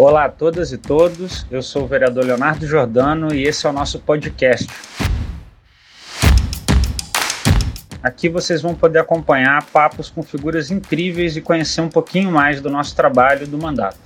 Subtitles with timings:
[0.00, 3.72] Olá a todas e todos, eu sou o vereador Leonardo Jordano e esse é o
[3.72, 4.68] nosso podcast.
[8.00, 12.70] Aqui vocês vão poder acompanhar papos com figuras incríveis e conhecer um pouquinho mais do
[12.70, 13.98] nosso trabalho do mandato.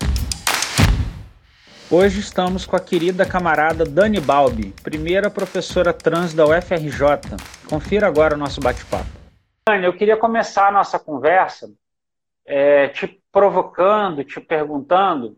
[1.91, 7.37] Hoje estamos com a querida camarada Dani Balbi, primeira professora trans da UFRJ.
[7.69, 9.11] Confira agora o nosso bate-papo.
[9.69, 11.71] Dani, eu queria começar a nossa conversa
[12.47, 15.37] é, te provocando, te perguntando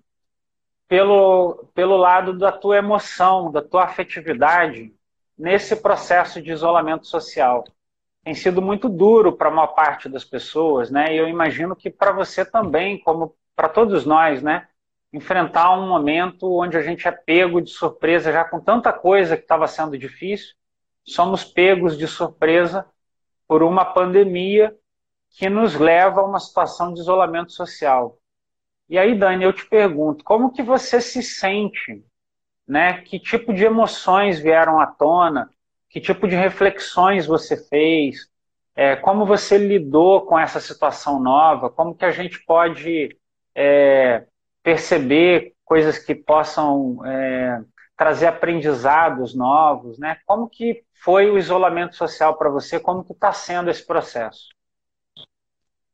[0.88, 4.95] pelo, pelo lado da tua emoção, da tua afetividade
[5.37, 7.65] nesse processo de isolamento social.
[8.23, 11.15] Tem sido muito duro para a maior parte das pessoas, né?
[11.15, 14.69] E eu imagino que para você também, como para todos nós, né?
[15.12, 19.43] Enfrentar um momento onde a gente é pego de surpresa já com tanta coisa que
[19.43, 20.55] estava sendo difícil,
[21.05, 22.87] somos pegos de surpresa
[23.46, 24.74] por uma pandemia
[25.30, 28.19] que nos leva a uma situação de isolamento social.
[28.88, 32.04] E aí, Dani, eu te pergunto, como que você se sente?
[32.66, 33.01] Né?
[33.02, 35.51] Que tipo de emoções vieram à tona?
[35.88, 38.29] Que tipo de reflexões você fez?
[38.77, 41.71] É, como você lidou com essa situação nova?
[41.71, 43.16] Como que a gente pode
[43.55, 44.27] é,
[44.62, 47.62] perceber coisas que possam é,
[47.96, 49.99] trazer aprendizados novos?
[49.99, 50.18] Né?
[50.27, 52.80] Como que foi o isolamento social para você?
[52.80, 54.54] Como que está sendo esse processo?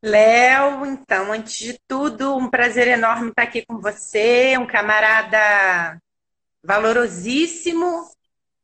[0.03, 6.01] Léo, então, antes de tudo, um prazer enorme estar aqui com você, um camarada
[6.63, 8.09] valorosíssimo,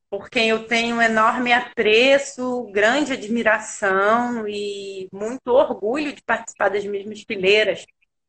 [0.08, 6.86] por quem eu tenho um enorme apreço, grande admiração e muito orgulho de participar das
[6.86, 7.84] mesmas fileiras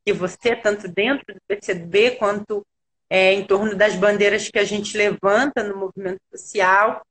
[0.05, 2.65] que você, tanto dentro do PCB quanto
[3.09, 7.05] é, em torno das bandeiras que a gente levanta no movimento social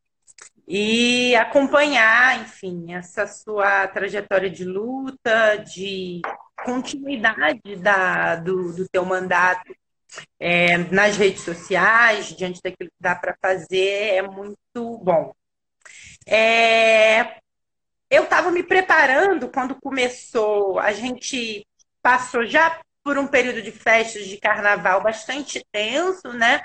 [0.66, 6.20] e acompanhar, enfim, essa sua trajetória de luta, de
[6.64, 9.72] continuidade da, do, do teu mandato
[10.40, 15.32] é, nas redes sociais, diante daquilo que dá para fazer, é muito bom.
[16.26, 17.38] É,
[18.10, 21.64] eu estava me preparando quando começou, a gente
[22.02, 26.60] passou já por um período de festas de carnaval bastante tenso, né?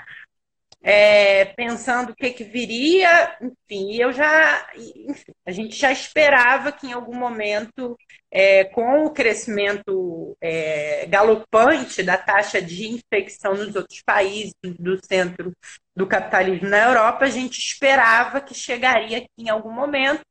[0.82, 6.88] É, pensando o que, que viria, enfim, eu já, enfim, a gente já esperava que
[6.88, 7.96] em algum momento,
[8.30, 15.52] é, com o crescimento é, galopante da taxa de infecção nos outros países do centro
[15.94, 20.24] do capitalismo na Europa, a gente esperava que chegaria aqui em algum momento,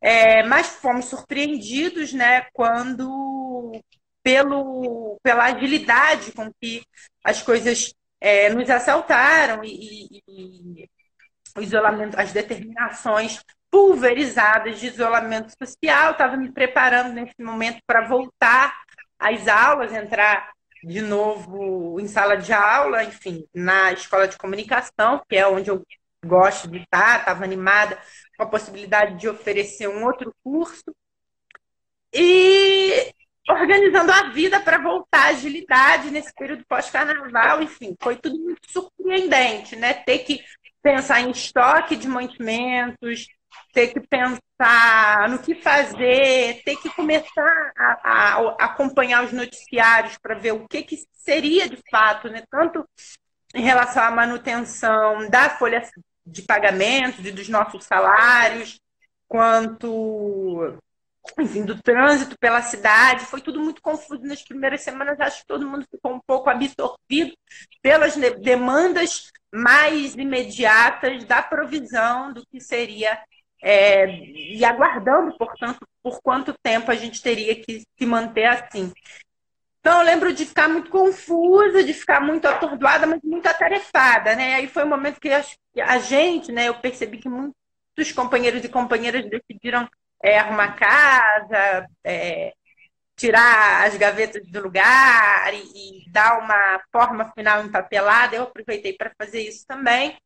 [0.00, 3.80] é, mas fomos surpreendidos, né, quando
[4.22, 6.82] pelo, pela agilidade com que
[7.24, 9.68] as coisas é, nos assaltaram e,
[10.10, 10.90] e, e,
[11.56, 16.12] o isolamento, as determinações pulverizadas de isolamento social.
[16.12, 18.76] Estava me preparando nesse momento para voltar
[19.18, 20.50] às aulas, entrar
[20.82, 25.84] de novo em sala de aula, enfim, na escola de comunicação, que é onde eu
[26.24, 27.98] gosto de estar, estava animada
[28.36, 30.84] com a possibilidade de oferecer um outro curso.
[32.12, 33.12] E
[33.52, 39.76] organizando a vida para voltar à agilidade nesse período pós-carnaval, enfim, foi tudo muito surpreendente,
[39.76, 39.94] né?
[39.94, 40.40] Ter que
[40.82, 43.26] pensar em estoque de mantimentos,
[43.72, 50.34] ter que pensar no que fazer, ter que começar a, a acompanhar os noticiários para
[50.34, 52.42] ver o que, que seria de fato, né?
[52.50, 52.86] Tanto
[53.54, 55.82] em relação à manutenção da folha
[56.24, 58.80] de pagamento, de, dos nossos salários,
[59.28, 60.76] quanto
[61.38, 63.26] enfim, do trânsito pela cidade.
[63.26, 65.20] Foi tudo muito confuso nas primeiras semanas.
[65.20, 67.34] Acho que todo mundo ficou um pouco absorvido
[67.82, 73.18] pelas demandas mais imediatas da provisão do que seria
[73.62, 78.92] é, e aguardando, portanto, por quanto tempo a gente teria que se manter assim.
[79.80, 84.54] Então, eu lembro de ficar muito confusa, de ficar muito atordoada, mas muito atarefada, né?
[84.54, 89.24] Aí foi um momento que a gente, né, eu percebi que muitos companheiros e companheiras
[89.28, 89.88] decidiram
[90.22, 92.52] é, arrumar casa, é,
[93.16, 98.36] tirar as gavetas do lugar e, e, dar uma forma final empapelada.
[98.36, 100.16] Eu aproveitei para fazer isso também.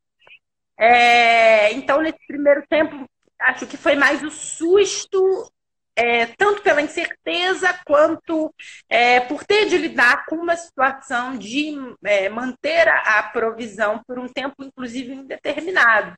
[0.79, 3.09] É, então, nesse primeiro tempo,
[3.41, 5.51] acho que foi mais o susto,
[5.97, 8.53] é, tanto pela incerteza quanto
[8.89, 11.75] é, por ter de lidar com uma situação de
[12.05, 16.17] é, manter a, a provisão por um tempo, inclusive, indeterminado.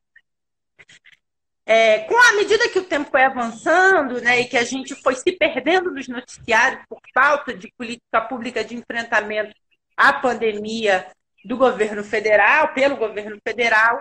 [1.69, 5.17] É, com a medida que o tempo foi avançando, né, e que a gente foi
[5.17, 9.53] se perdendo nos noticiários por falta de política pública de enfrentamento
[9.97, 11.09] à pandemia
[11.45, 14.01] do governo federal, pelo governo federal,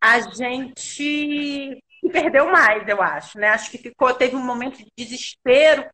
[0.00, 3.48] a gente se perdeu mais, eu acho, né?
[3.48, 5.84] Acho que ficou, teve um momento de desespero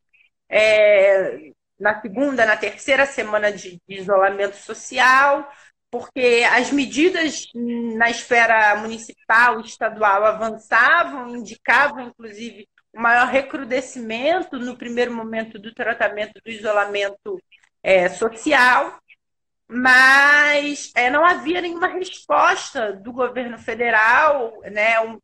[0.48, 5.50] é, na segunda, na terceira semana de, de isolamento social,
[5.94, 15.14] porque as medidas na esfera municipal estadual avançavam, indicavam, inclusive, o maior recrudescimento no primeiro
[15.14, 17.40] momento do tratamento do isolamento
[17.80, 18.98] é, social,
[19.68, 24.98] mas é, não havia nenhuma resposta do governo federal, né?
[25.00, 25.20] Um,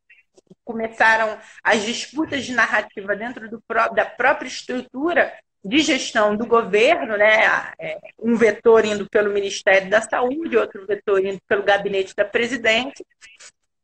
[0.65, 3.61] começaram as disputas de narrativa dentro do,
[3.93, 5.33] da própria estrutura
[5.65, 7.73] de gestão do governo, né?
[7.79, 13.05] É, um vetor indo pelo Ministério da Saúde, outro vetor indo pelo gabinete da presidente,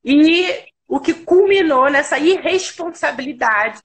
[0.04, 0.46] e
[0.88, 3.82] o que culminou nessa irresponsabilidade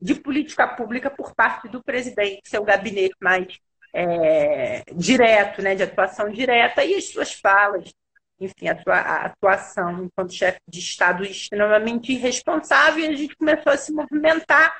[0.00, 3.58] de política pública por parte do presidente, seu gabinete mais
[3.94, 7.92] é, direto, né, de atuação direta, e as suas falas,
[8.40, 13.76] enfim, a, sua, atuação enquanto chefe de Estado extremamente irresponsável, e a gente começou a
[13.76, 14.74] se movimentar.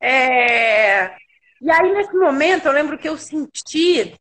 [0.00, 1.16] É,
[1.60, 4.18] e aí, nesse momento, eu lembro que eu senti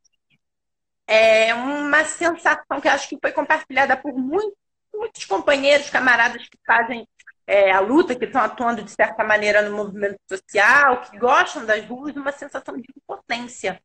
[1.08, 4.56] é, uma sensação que acho que foi compartilhada por muito,
[4.94, 7.08] muitos companheiros, camaradas que fazem
[7.50, 11.84] é, a luta, que estão atuando de certa maneira no movimento social, que gostam das
[11.84, 13.82] ruas, uma sensação de impotência.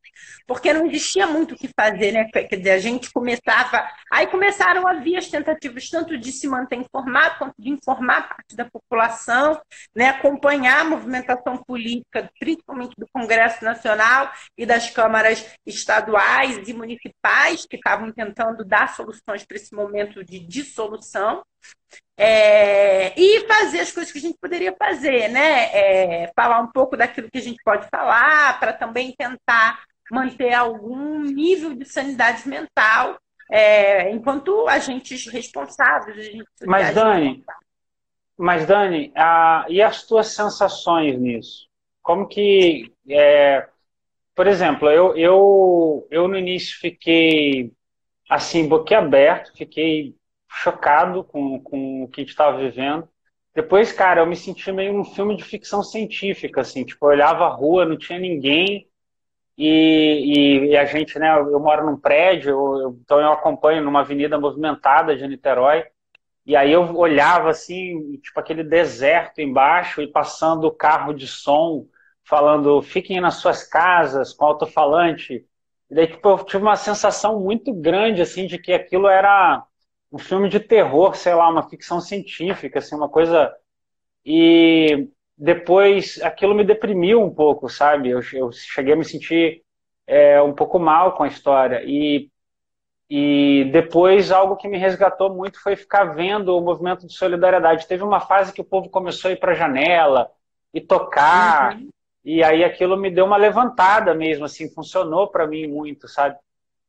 [0.47, 2.29] Porque não existia muito o que fazer, né?
[2.31, 3.89] Quer dizer, a gente começava.
[4.13, 8.55] Aí começaram a vir as tentativas tanto de se manter informado, quanto de informar parte
[8.55, 9.59] da população,
[9.97, 10.11] né?
[10.11, 17.77] acompanhar a movimentação política, principalmente do Congresso Nacional e das câmaras estaduais e municipais, que
[17.77, 21.43] estavam tentando dar soluções para esse momento de dissolução.
[22.17, 25.65] É, e fazer as coisas que a gente poderia fazer, né?
[25.73, 31.21] É, falar um pouco daquilo que a gente pode falar, para também tentar manter algum
[31.21, 33.19] nível de sanidade mental
[33.51, 36.19] é, enquanto agentes responsáveis.
[36.19, 37.45] Agentes mas, Dani,
[38.37, 41.67] mas, Dani, a, e as tuas sensações nisso?
[42.03, 42.93] Como que.
[43.09, 43.67] É,
[44.35, 47.73] por exemplo, eu, eu, eu no início fiquei
[48.29, 50.15] assim, boquiaberto, fiquei
[50.55, 53.09] chocado com, com o que a gente estava vivendo.
[53.55, 57.45] Depois, cara, eu me senti meio um filme de ficção científica, assim, tipo, eu olhava
[57.45, 58.89] a rua, não tinha ninguém,
[59.57, 64.01] e, e, e a gente, né, eu, moro num prédio, eu, então eu acompanho numa
[64.01, 65.85] avenida movimentada de Niterói,
[66.47, 71.87] e aí eu olhava, assim, tipo, aquele deserto embaixo, e passando o carro de som,
[72.25, 75.47] falando, fiquem nas suas casas, com alto-falante,
[75.91, 79.65] e daí, tipo, eu tive uma sensação muito grande, assim, de que aquilo era
[80.15, 83.53] um filme de terror, sei lá, uma ficção científica, assim, uma coisa.
[84.25, 88.11] E depois aquilo me deprimiu um pouco, sabe?
[88.11, 89.65] Eu, eu cheguei a me sentir
[90.07, 91.83] é, um pouco mal com a história.
[91.85, 92.31] E,
[93.11, 97.89] e depois algo que me resgatou muito foi ficar vendo o movimento de solidariedade.
[97.89, 100.31] Teve uma fase que o povo começou a ir para a janela
[100.73, 101.75] e tocar.
[101.75, 101.89] Uhum.
[102.25, 106.37] E aí aquilo me deu uma levantada mesmo, assim, funcionou para mim muito, sabe?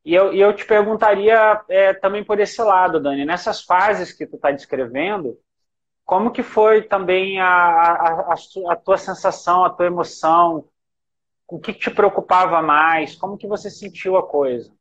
[0.05, 4.27] E eu, e eu te perguntaria é, também por esse lado, Dani, nessas fases que
[4.27, 5.35] tu está descrevendo,
[6.05, 8.35] como que foi também a, a,
[8.69, 10.65] a, tua sensação, a tua emoção?
[11.47, 13.15] O que te preocupava mais?
[13.15, 14.71] Como que você sentiu a coisa?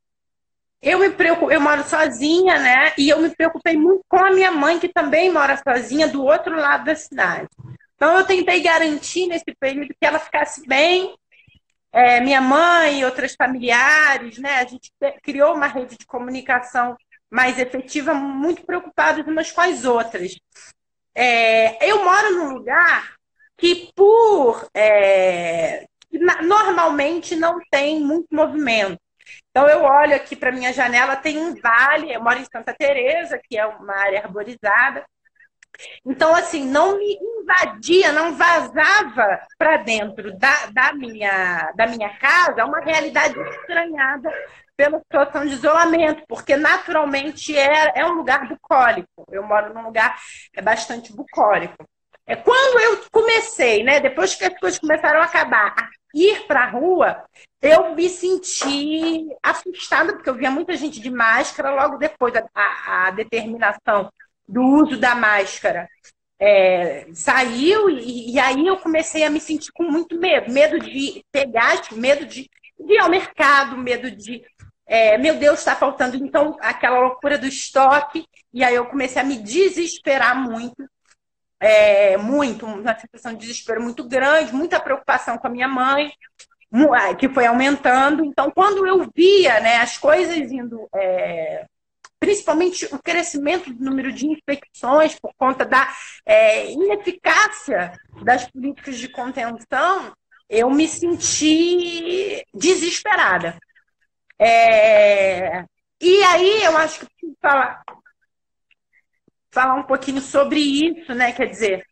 [0.83, 1.07] Eu me
[1.51, 2.93] eu moro sozinha, né?
[2.99, 6.55] E eu me preocupei muito com a minha mãe, que também mora sozinha do outro
[6.55, 7.49] lado da cidade.
[7.95, 11.15] Então eu tentei garantir nesse período que ela ficasse bem,
[11.95, 14.57] é, minha mãe e outras familiares, né?
[14.57, 14.93] A gente
[15.23, 16.97] criou uma rede de comunicação
[17.31, 20.37] mais efetiva, muito preocupados umas com as outras.
[21.15, 23.15] É, eu moro num lugar
[23.57, 25.87] que, por é,
[26.43, 28.99] normalmente não tem muito movimento.
[29.51, 33.39] Então eu olho aqui para minha janela, tem um vale, eu moro em Santa Teresa,
[33.39, 35.05] que é uma área arborizada,
[36.05, 42.65] então, assim, não me invadia, não vazava para dentro da, da, minha, da minha casa
[42.65, 44.33] uma realidade estranhada
[44.77, 49.25] pela situação de isolamento, porque naturalmente é, é um lugar bucólico.
[49.31, 50.19] Eu moro num lugar
[50.55, 51.85] é bastante bucólico.
[52.27, 56.65] É quando eu comecei, né, depois que as coisas começaram a acabar, a ir para
[56.65, 57.25] a rua,
[57.61, 63.09] eu me senti assustada, porque eu via muita gente de máscara logo depois da a,
[63.09, 64.11] a determinação
[64.49, 65.89] do uso da máscara
[66.39, 71.25] é, saiu e, e, aí eu comecei a me sentir com muito medo, medo de
[71.31, 74.43] pegar, medo de, ir ao mercado, medo de
[74.87, 79.25] é, meu Deus, está faltando então aquela loucura do estoque e aí eu comecei a
[79.25, 80.85] me desesperar muito,
[81.59, 86.13] é, muito, uma sensação de desespero muito grande, muita preocupação com a minha mãe
[87.19, 88.25] que foi aumentando.
[88.25, 91.67] Então, quando eu via né, as coisas indo é,
[92.25, 99.09] principalmente o crescimento do número de infecções por conta da é, ineficácia das políticas de
[99.09, 100.17] contenção,
[100.49, 103.59] eu me senti desesperada.
[104.39, 105.65] É...
[106.01, 107.83] E aí eu acho que falar,
[109.51, 111.31] falar um pouquinho sobre isso, né?
[111.33, 111.87] Quer dizer,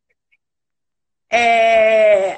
[1.30, 2.36] é...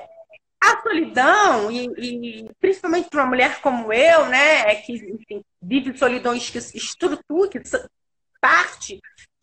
[0.61, 6.51] a solidão, e, e principalmente para uma mulher como eu, né, que enfim, vive solidões
[6.51, 7.61] que estrutura, que
[8.41, 9.01] parte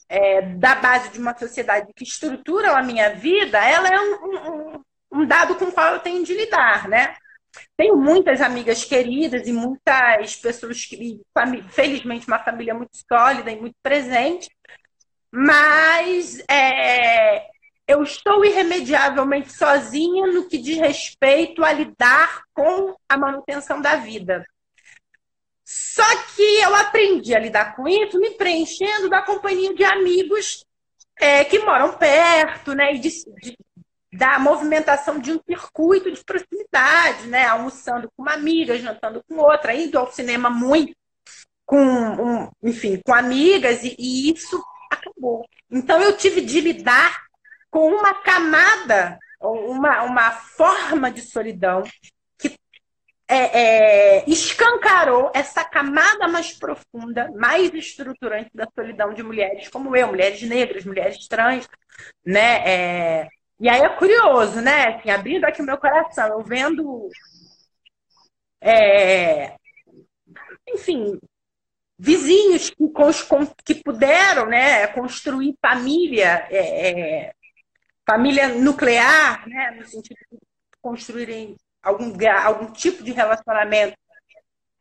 [0.08, 4.82] é, da base de uma sociedade que estrutura a minha vida, ela é um, um,
[5.14, 7.16] um dado com o qual eu tenho de lidar, né?
[7.76, 11.22] Tenho muitas amigas queridas e muitas pessoas que,
[11.70, 14.50] felizmente, uma família muito sólida e muito presente,
[15.32, 17.48] mas é,
[17.88, 24.46] eu estou irremediavelmente sozinha no que diz respeito a lidar com a manutenção da vida.
[25.74, 26.04] Só
[26.36, 30.66] que eu aprendi a lidar com isso me preenchendo da companhia de amigos
[31.18, 32.94] é, que moram perto, né?
[32.94, 33.10] E de,
[33.42, 33.58] de,
[34.12, 37.46] da movimentação de um circuito de proximidade, né?
[37.46, 40.94] Almoçando com uma amiga, jantando com outra, indo ao cinema muito
[41.66, 44.62] com, um, enfim, com amigas, e, e isso
[44.92, 45.48] acabou.
[45.70, 47.18] Então eu tive de lidar
[47.70, 51.84] com uma camada, uma, uma forma de solidão
[53.32, 60.08] é, é, escancarou essa camada mais profunda, mais estruturante da solidão de mulheres como eu,
[60.08, 61.66] mulheres negras, mulheres trans,
[62.26, 63.22] né?
[63.24, 64.96] É, e aí é curioso, né?
[64.96, 67.10] Assim, abrindo aqui o meu coração, eu vendo.
[68.60, 69.56] É,
[70.68, 71.18] enfim,
[71.98, 72.84] vizinhos que,
[73.64, 77.34] que puderam né, construir família, é, é,
[78.06, 80.40] família nuclear, né, no sentido de
[80.82, 83.96] construírem algum, algum tipo de relacionamento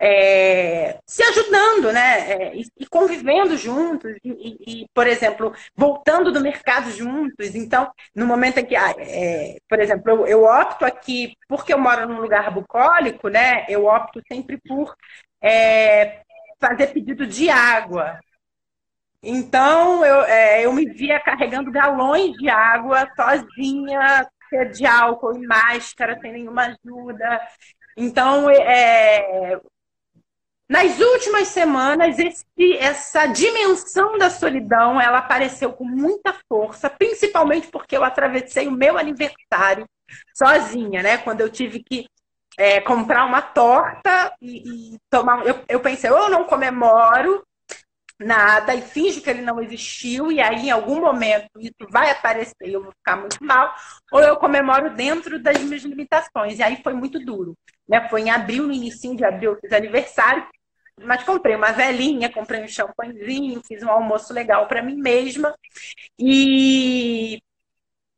[0.02, 2.30] é, se ajudando, né?
[2.30, 7.54] É, e, e, convivendo juntos, e, e, por exemplo, voltando do mercado juntos.
[7.54, 11.78] Então, no momento em que, ah, é, por exemplo, eu, eu, opto aqui, porque eu
[11.78, 13.66] moro num lugar bucólico, né?
[13.68, 14.96] Eu opto sempre por
[15.42, 16.22] é,
[16.58, 18.18] fazer pedido de água.
[19.22, 24.26] Então, eu, é, eu me via carregando galões de água sozinha,
[24.72, 27.40] de álcool e máscara, sem nenhuma ajuda.
[27.96, 29.60] Então, é,
[30.70, 32.46] nas últimas semanas, esse,
[32.78, 38.96] essa dimensão da solidão ela apareceu com muita força, principalmente porque eu atravessei o meu
[38.96, 39.84] aniversário
[40.32, 41.18] sozinha, né?
[41.18, 42.06] Quando eu tive que
[42.56, 45.44] é, comprar uma torta e, e tomar.
[45.44, 47.44] Eu, eu pensei, eu não comemoro,
[48.20, 52.68] nada e finge que ele não existiu, e aí em algum momento isso vai aparecer
[52.68, 53.74] e eu vou ficar muito mal,
[54.12, 56.58] ou eu comemoro dentro das minhas limitações.
[56.58, 57.56] E aí foi muito duro.
[57.88, 58.06] Né?
[58.08, 60.46] Foi em abril, no início de abril, eu fiz aniversário,
[61.02, 65.54] mas comprei uma velhinha, comprei um champanhezinho, fiz um almoço legal para mim mesma.
[66.18, 67.40] E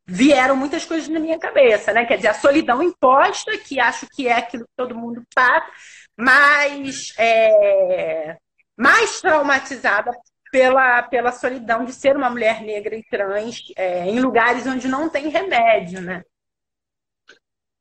[0.05, 2.05] vieram muitas coisas na minha cabeça, né?
[2.05, 5.71] Quer dizer, a solidão imposta, que acho que é aquilo que todo mundo passa,
[6.17, 8.37] mas é,
[8.77, 10.11] mais traumatizada
[10.51, 15.09] pela, pela solidão de ser uma mulher negra e trans é, em lugares onde não
[15.09, 16.23] tem remédio, né?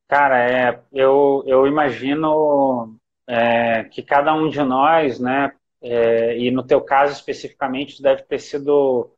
[0.08, 2.96] Cara, é, eu, eu imagino
[3.26, 8.38] é, que cada um de nós, né, é, e no teu caso especificamente, deve ter
[8.38, 9.10] sido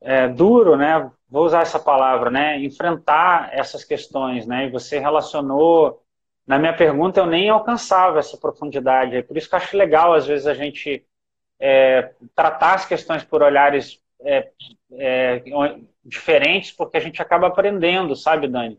[0.00, 6.00] é, duro, né, vou usar essa palavra, né, enfrentar essas questões, né, e você relacionou
[6.46, 9.16] na minha pergunta eu nem alcançava essa profundidade.
[9.16, 11.04] É por isso que eu acho legal, às vezes, a gente
[11.58, 14.50] é, tratar as questões por olhares é,
[14.92, 15.42] é,
[16.04, 18.78] diferentes, porque a gente acaba aprendendo, sabe, Dani?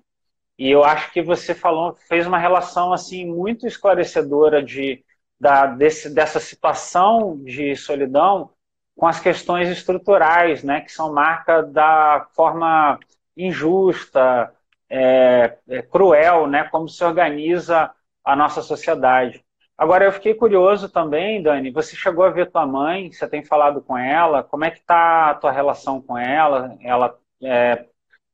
[0.58, 5.04] E eu acho que você falou, fez uma relação assim muito esclarecedora de,
[5.40, 8.52] da, desse, dessa situação de solidão
[8.96, 13.00] com as questões estruturais, né, que são marca da forma
[13.36, 14.52] injusta,
[14.90, 16.64] é, é, cruel, né?
[16.66, 17.92] Como se organiza
[18.24, 19.44] a nossa sociedade.
[19.78, 23.82] Agora, eu fiquei curioso também, Dani, você chegou a ver tua mãe, você tem falado
[23.82, 26.76] com ela, como é que está a tua relação com ela?
[26.82, 27.86] Ela está é,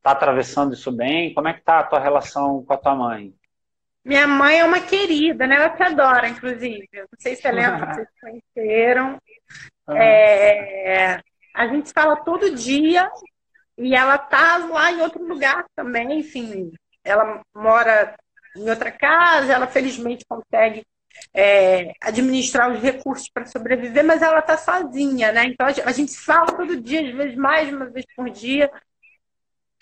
[0.03, 1.33] atravessando isso bem?
[1.33, 3.33] Como é que está a tua relação com a tua mãe?
[4.05, 5.55] Minha mãe é uma querida, né?
[5.55, 6.88] Ela te adora, inclusive.
[6.93, 9.17] Não sei se você lembra, vocês conheceram.
[9.88, 9.98] Uhum.
[9.98, 11.22] É,
[11.53, 13.10] a gente fala todo dia,
[13.77, 16.72] e ela tá lá em outro lugar também, enfim.
[17.03, 18.15] Ela mora
[18.56, 20.86] em outra casa, ela felizmente consegue
[21.34, 25.46] é, administrar os recursos para sobreviver, mas ela está sozinha, né?
[25.46, 28.72] Então a gente fala todo dia, às vezes mais uma vez por dia,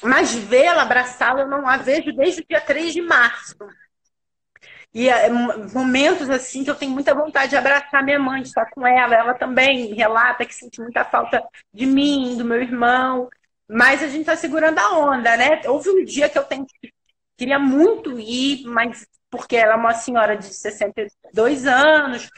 [0.04, 3.56] mas vê-la, abraçá-la, eu não a vejo desde o dia 3 de março.
[4.94, 8.86] E é, momentos assim que eu tenho muita vontade de abraçar minha mãe, estar com
[8.86, 9.16] ela.
[9.16, 11.42] Ela também relata que sente muita falta
[11.74, 13.30] de mim, do meu irmão.
[13.72, 15.62] Mas a gente está segurando a onda, né?
[15.66, 16.92] Houve um dia que eu que
[17.38, 22.30] queria muito ir, mas porque ela é uma senhora de 62 anos,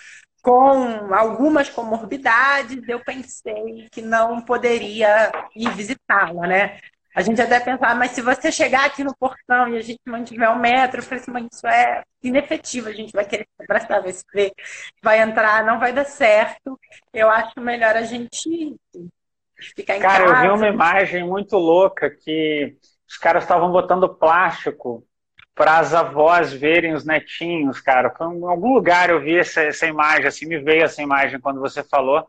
[0.43, 6.79] com algumas comorbidades, eu pensei que não poderia ir visitá-la, né?
[7.15, 10.51] A gente até pensava, mas se você chegar aqui no portão e a gente mantiver
[10.51, 14.01] um metro, eu falei assim, mas isso é inefetivo, a gente vai querer se abraçar,
[14.01, 14.51] vai se ver,
[15.01, 16.79] vai entrar, não vai dar certo.
[17.13, 18.75] Eu acho melhor a gente
[19.69, 20.45] ficar em Cara, casa.
[20.45, 22.75] eu vi uma imagem muito louca que
[23.07, 25.05] os caras estavam botando plástico
[25.55, 28.13] para as avós verem os netinhos, cara.
[28.19, 31.83] Em algum lugar eu vi essa, essa imagem, assim, me veio essa imagem quando você
[31.83, 32.27] falou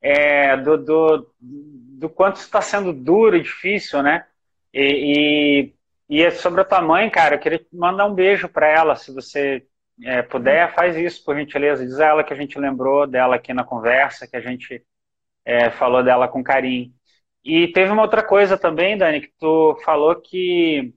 [0.00, 4.24] é, do, do, do quanto está sendo duro e difícil, né?
[4.72, 5.72] E,
[6.08, 8.94] e, e, é sobre a tua mãe, cara, eu queria mandar um beijo para ela,
[8.94, 9.66] se você
[10.02, 11.84] é, puder, faz isso, por gentileza.
[11.84, 14.82] Diz a ela que a gente lembrou dela aqui na conversa, que a gente
[15.44, 16.92] é, falou dela com carinho.
[17.44, 20.94] E teve uma outra coisa também, Dani, que tu falou que,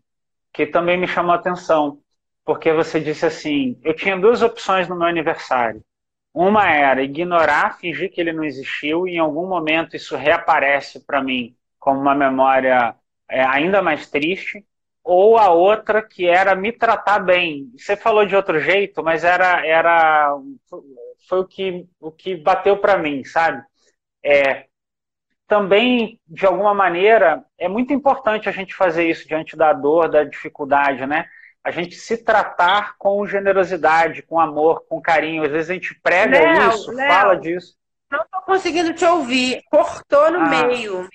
[0.53, 1.99] que também me chamou a atenção,
[2.45, 5.83] porque você disse assim: eu tinha duas opções no meu aniversário.
[6.33, 11.21] Uma era ignorar, fingir que ele não existiu, e em algum momento isso reaparece para
[11.23, 12.95] mim como uma memória
[13.29, 14.65] é, ainda mais triste.
[15.03, 17.69] Ou a outra que era me tratar bem.
[17.77, 20.33] Você falou de outro jeito, mas era, era
[21.27, 23.61] foi o que, o que bateu para mim, sabe?
[24.23, 24.65] É,
[25.47, 30.23] também, de alguma maneira, é muito importante a gente fazer isso diante da dor, da
[30.23, 31.27] dificuldade, né?
[31.63, 35.43] a gente se tratar com generosidade, com amor, com carinho.
[35.43, 37.77] Às vezes a gente prega Léo, isso, Léo, fala disso.
[38.11, 39.63] Não estou conseguindo te ouvir.
[39.71, 41.09] Cortou no ah, meio.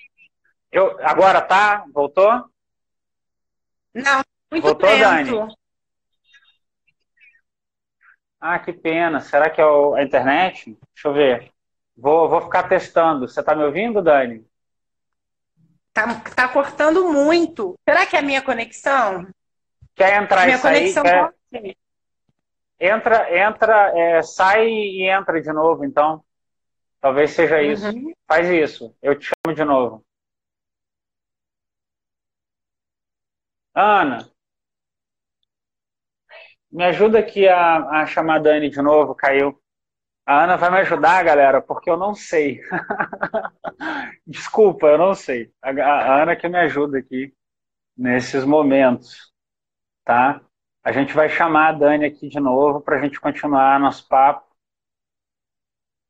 [0.71, 1.85] Eu, agora tá?
[1.93, 2.31] Voltou?
[3.93, 5.03] Não, muito Voltou, tempo.
[5.03, 5.55] Dani?
[8.41, 9.19] Ah, que pena.
[9.19, 10.75] Será que é a internet?
[10.95, 11.51] Deixa eu ver.
[11.99, 13.27] Vou, vou ficar testando.
[13.27, 14.45] Você está me ouvindo, Dani?
[15.93, 17.75] Tá, tá cortando muito.
[17.87, 19.27] Será que é a minha conexão?
[19.95, 20.93] Quer entrar Minha e sair?
[20.93, 21.75] Quer...
[22.79, 26.23] Entra, entra, é, sai e entra de novo, então.
[27.01, 27.63] Talvez seja uhum.
[27.63, 27.85] isso.
[28.25, 28.95] Faz isso.
[29.01, 30.05] Eu te chamo de novo.
[33.75, 34.29] Ana,
[36.71, 39.58] me ajuda aqui a, a chamar a Dani de novo, caiu.
[40.29, 42.61] A Ana vai me ajudar, galera, porque eu não sei.
[44.27, 45.51] Desculpa, eu não sei.
[45.61, 47.33] A, Ana que me ajuda aqui
[47.97, 49.29] nesses momentos
[50.09, 50.41] tá?
[50.83, 54.43] A gente vai chamar a Dani aqui de novo para a gente continuar nosso papo.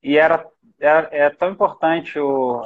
[0.01, 2.63] E era, é, é tão importante o.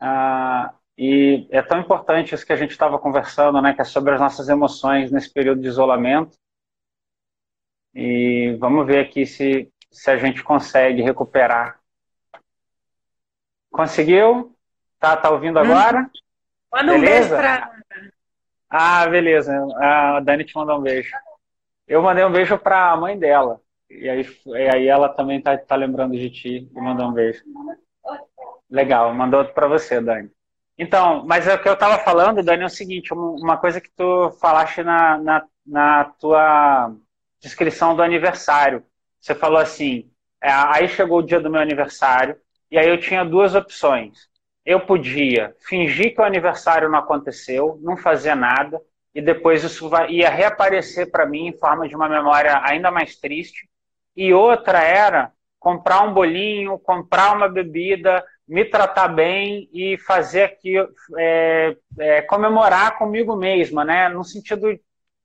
[0.00, 3.72] Ah, e é tão importante isso que a gente estava conversando, né?
[3.72, 6.36] Que é sobre as nossas emoções nesse período de isolamento.
[8.00, 11.80] E vamos ver aqui se, se a gente consegue recuperar.
[13.72, 14.54] Conseguiu?
[15.00, 16.02] Tá, tá ouvindo agora?
[16.02, 16.10] Hum.
[16.72, 17.72] Manda um beijo pra
[18.70, 19.52] ah, beleza.
[19.80, 21.10] A Dani te mandou um beijo.
[21.88, 23.60] Eu mandei um beijo para a mãe dela.
[23.90, 27.42] E aí, e aí ela também tá, tá lembrando de ti e mandou um beijo.
[28.70, 30.30] Legal, mandou para você, Dani.
[30.78, 33.90] Então, mas é o que eu estava falando, Dani, é o seguinte, uma coisa que
[33.90, 36.94] tu falaste na, na, na tua
[37.40, 38.84] descrição do aniversário.
[39.20, 40.10] Você falou assim,
[40.42, 42.36] é, aí chegou o dia do meu aniversário,
[42.70, 44.28] e aí eu tinha duas opções
[44.68, 48.78] eu podia fingir que o aniversário não aconteceu, não fazer nada,
[49.14, 53.66] e depois isso ia reaparecer para mim em forma de uma memória ainda mais triste.
[54.14, 60.74] E outra era comprar um bolinho, comprar uma bebida, me tratar bem e fazer aqui,
[61.16, 64.10] é, é, comemorar comigo mesma, né?
[64.10, 64.78] No sentido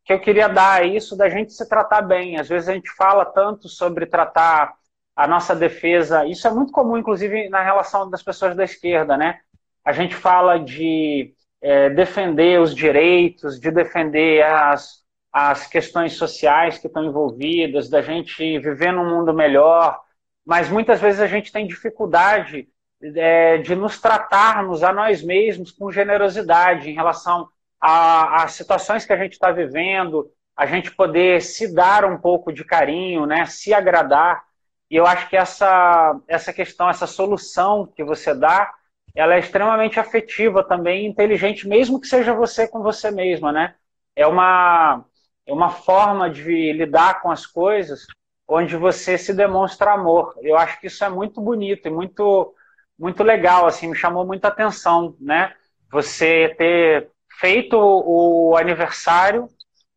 [0.06, 2.38] que eu queria dar isso da gente se tratar bem.
[2.40, 4.74] Às vezes a gente fala tanto sobre tratar
[5.16, 6.26] a nossa defesa.
[6.26, 9.40] Isso é muito comum, inclusive, na relação das pessoas da esquerda, né?
[9.86, 16.88] A gente fala de é, defender os direitos, de defender as, as questões sociais que
[16.88, 20.02] estão envolvidas, da gente viver num mundo melhor,
[20.46, 22.68] mas muitas vezes a gente tem dificuldade
[23.02, 27.48] é, de nos tratarmos a nós mesmos com generosidade em relação
[27.84, 32.64] às situações que a gente está vivendo, a gente poder se dar um pouco de
[32.64, 34.44] carinho, né, se agradar.
[34.90, 38.74] E eu acho que essa, essa questão, essa solução que você dá,
[39.16, 43.76] ela é extremamente afetiva também, inteligente, mesmo que seja você com você mesma, né?
[44.16, 45.04] É uma,
[45.46, 48.06] é uma forma de lidar com as coisas
[48.48, 50.36] onde você se demonstra amor.
[50.42, 52.56] Eu acho que isso é muito bonito e muito,
[52.98, 55.54] muito legal, assim, me chamou muita atenção, né?
[55.92, 59.48] Você ter feito o aniversário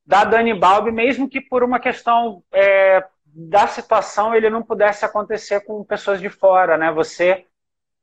[0.07, 5.61] da Dani Balbi, mesmo que por uma questão é, da situação ele não pudesse acontecer
[5.61, 6.93] com pessoas de fora, né?
[6.93, 7.45] Você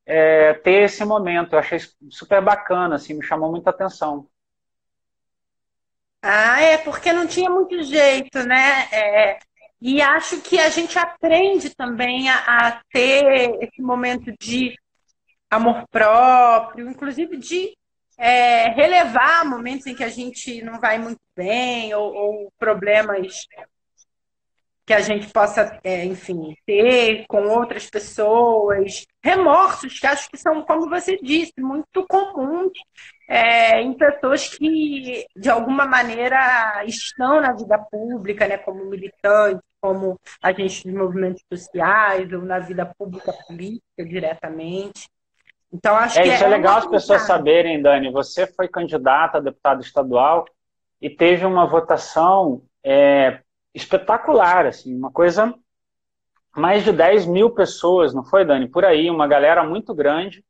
[0.05, 4.27] é, ter esse momento, eu achei super bacana, assim, me chamou muita atenção.
[6.21, 8.87] Ah, é porque não tinha muito jeito, né?
[8.91, 9.39] É,
[9.81, 14.75] e acho que a gente aprende também a, a ter esse momento de
[15.49, 17.75] amor próprio, inclusive de
[18.17, 23.47] é, relevar momentos em que a gente não vai muito bem ou, ou problemas
[24.85, 30.61] que a gente possa, é, enfim, ter com outras pessoas, remorsos que acho que são,
[30.63, 32.71] como você disse, muito comuns
[33.29, 40.19] é, em pessoas que, de alguma maneira, estão na vida pública, né, como militantes, como
[40.41, 45.07] agentes de movimentos sociais, ou na vida pública política diretamente.
[45.73, 48.11] Então, acho é, que isso é, é legal as pessoas saberem, Dani.
[48.11, 50.45] Você foi candidata a deputado estadual
[51.01, 53.39] e teve uma votação é,
[53.73, 55.53] espetacular, assim, uma coisa.
[56.55, 58.67] Mais de 10 mil pessoas, não foi, Dani?
[58.67, 60.45] Por aí, uma galera muito grande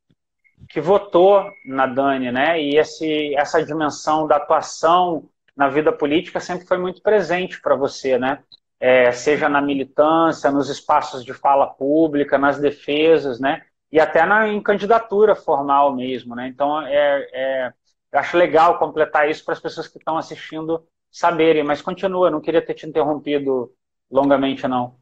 [0.69, 2.61] que votou na Dani, né?
[2.61, 8.17] E esse, essa dimensão da atuação na vida política sempre foi muito presente para você,
[8.17, 8.43] né?
[8.77, 13.61] É, seja na militância, nos espaços de fala pública, nas defesas, né?
[13.93, 16.47] E até na, em candidatura formal mesmo, né?
[16.47, 17.73] Então, é, é,
[18.11, 22.41] eu acho legal completar isso para as pessoas que estão assistindo saberem, mas continua, não
[22.41, 23.71] queria ter te interrompido
[24.09, 24.95] longamente, não.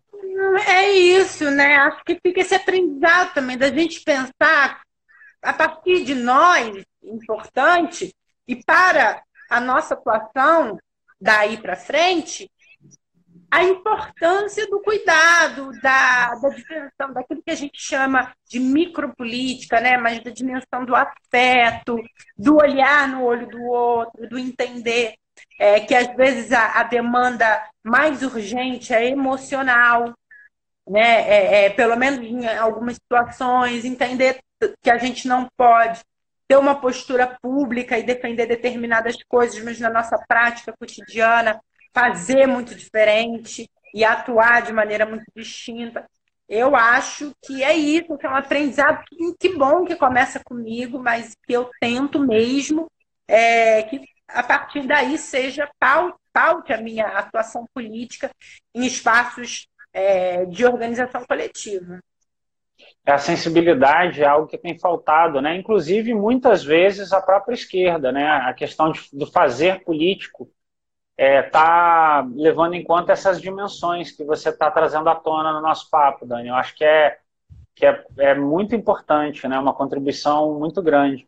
[0.67, 1.77] É isso, né?
[1.77, 4.81] Acho que fica esse aprendizado também da gente pensar
[5.41, 8.13] a partir de nós, importante,
[8.45, 10.77] e para a nossa atuação
[11.19, 12.51] daí para frente,
[13.51, 19.97] a importância do cuidado, da, da dimensão, daquilo que a gente chama de micropolítica, né?
[19.97, 21.97] mas da dimensão do afeto,
[22.37, 25.15] do olhar no olho do outro, do entender
[25.59, 30.13] é, que às vezes a, a, demanda mais urgente é emocional,
[30.87, 31.29] né?
[31.29, 34.39] É, é, pelo menos em algumas situações, entender
[34.81, 36.01] que a gente não pode
[36.47, 41.59] ter uma postura pública e defender determinadas coisas, mas na nossa prática cotidiana
[41.93, 46.05] fazer muito diferente e atuar de maneira muito distinta.
[46.47, 50.99] Eu acho que é isso, que é um aprendizado que, que bom que começa comigo,
[50.99, 52.87] mas que eu tento mesmo
[53.27, 58.29] é, que a partir daí seja paute a minha atuação política
[58.75, 61.99] em espaços é, de organização coletiva.
[63.05, 65.55] A sensibilidade é algo que tem faltado, né?
[65.55, 68.27] Inclusive, muitas vezes, a própria esquerda, né?
[68.27, 70.49] A questão de, do fazer político
[71.21, 75.61] está é, tá levando em conta essas dimensões que você está trazendo à tona no
[75.61, 76.47] nosso papo, Dani.
[76.47, 77.17] Eu acho que é,
[77.75, 79.59] que é, é muito importante, né?
[79.59, 81.27] Uma contribuição muito grande.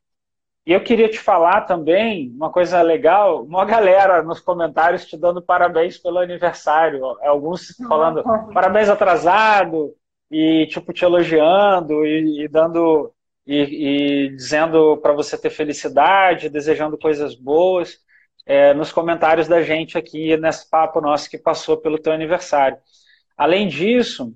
[0.66, 5.42] E eu queria te falar também uma coisa legal, uma galera nos comentários te dando
[5.42, 9.94] parabéns pelo aniversário, alguns falando parabéns atrasado
[10.32, 13.14] e tipo te elogiando e, e dando
[13.46, 18.00] e, e dizendo para você ter felicidade, desejando coisas boas
[18.46, 22.78] é, nos comentários da gente aqui nesse papo nosso que passou pelo teu aniversário.
[23.38, 24.34] Além disso,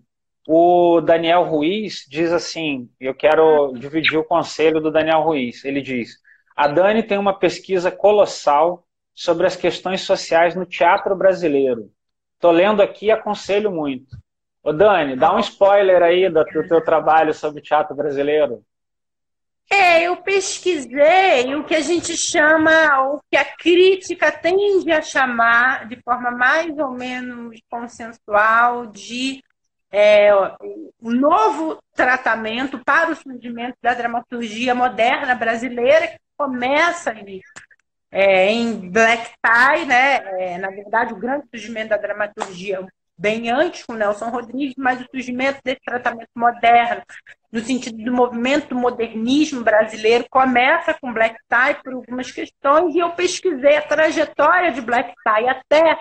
[0.48, 5.66] o Daniel Ruiz diz assim: eu quero dividir o conselho do Daniel Ruiz.
[5.66, 6.18] Ele diz:
[6.56, 11.92] a Dani tem uma pesquisa colossal sobre as questões sociais no teatro brasileiro.
[12.36, 14.16] Estou lendo aqui e aconselho muito.
[14.64, 18.64] Ô Dani, dá um spoiler aí do, do teu trabalho sobre teatro brasileiro.
[19.70, 25.88] É, eu pesquisei o que a gente chama, o que a crítica tende a chamar
[25.88, 29.44] de forma mais ou menos consensual de
[29.92, 30.30] é,
[31.02, 37.42] um novo tratamento para o surgimento da dramaturgia moderna brasileira, que começa ali
[38.12, 40.16] é, em Black Tie, né?
[40.42, 42.86] É, na verdade, o grande surgimento da dramaturgia
[43.18, 47.02] bem antes com Nelson Rodrigues, mas o surgimento desse tratamento moderno,
[47.52, 53.00] no sentido do movimento do modernismo brasileiro, começa com Black Tie por algumas questões, e
[53.00, 55.98] eu pesquisei a trajetória de Black Tie até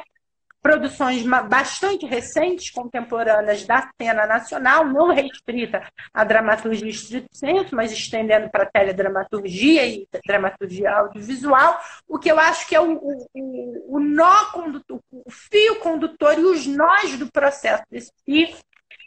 [0.66, 5.81] produções bastante recentes, contemporâneas da cena nacional, não restrita
[6.12, 12.40] à dramaturgia estrito senso, mas estendendo para a teledramaturgia e dramaturgia audiovisual, o que eu
[12.40, 17.31] acho que é o, o, o nó condutor, o fio condutor e os nós do
[17.31, 18.48] processo desse fio,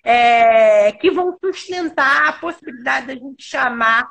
[0.01, 4.09] é, que vão sustentar a possibilidade da gente chamar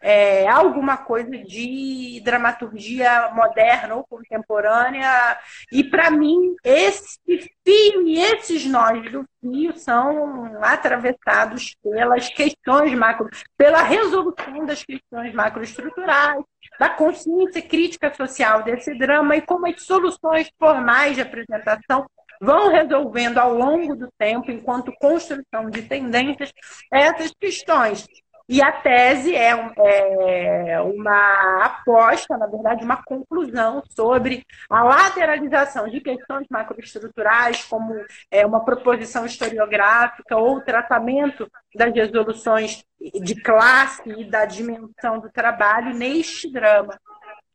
[0.00, 5.38] é, alguma coisa de dramaturgia moderna ou contemporânea.
[5.72, 13.28] E, para mim, esse fio e esses nós do fio são atravessados pelas questões macro,
[13.56, 16.42] pela resolução das questões macroestruturais,
[16.78, 22.06] da consciência crítica social desse drama e como as soluções formais de apresentação
[22.40, 26.50] vão resolvendo ao longo do tempo, enquanto construção de tendências,
[26.90, 28.06] essas questões.
[28.52, 36.00] E a tese é, é, uma aposta, na verdade, uma conclusão sobre a lateralização de
[36.00, 37.94] questões macroestruturais, como
[38.28, 45.94] é, uma proposição historiográfica ou tratamento das resoluções de classe e da dimensão do trabalho
[45.94, 46.98] neste drama.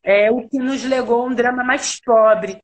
[0.01, 2.63] É o que nos legou um drama mais pobre,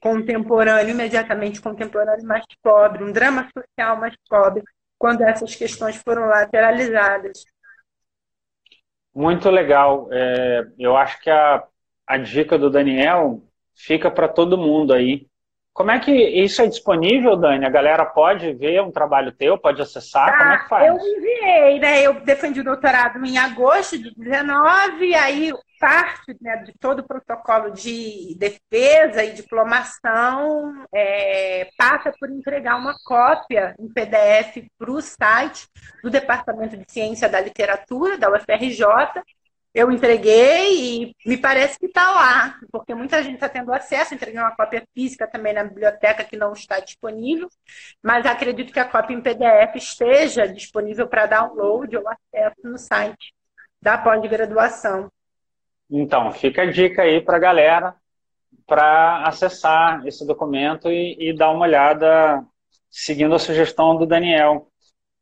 [0.00, 4.62] contemporâneo, imediatamente contemporâneo, mais pobre, um drama social mais pobre,
[4.96, 7.42] quando essas questões foram lateralizadas.
[9.14, 10.08] Muito legal.
[10.12, 11.62] É, eu acho que a,
[12.06, 13.42] a dica do Daniel
[13.74, 15.26] fica para todo mundo aí.
[15.74, 17.64] Como é que isso é disponível, Dani?
[17.64, 20.28] A galera pode ver um trabalho teu, pode acessar?
[20.28, 20.86] Ah, Como é que faz?
[20.86, 22.02] Eu enviei, né?
[22.02, 27.70] Eu defendi o doutorado em agosto de 19, aí parte né, de todo o protocolo
[27.70, 35.66] de defesa e diplomação é, passa por entregar uma cópia em PDF para o site
[36.00, 38.84] do Departamento de Ciência da Literatura, da UFRJ,
[39.74, 44.14] eu entreguei e me parece que está lá, porque muita gente está tendo acesso.
[44.14, 47.48] Entreguei uma cópia física também na biblioteca que não está disponível,
[48.02, 53.32] mas acredito que a cópia em PDF esteja disponível para download ou acesso no site
[53.80, 55.10] da pós-graduação.
[55.90, 57.94] Então, fica a dica aí para a galera
[58.66, 62.44] para acessar esse documento e, e dar uma olhada
[62.90, 64.68] seguindo a sugestão do Daniel.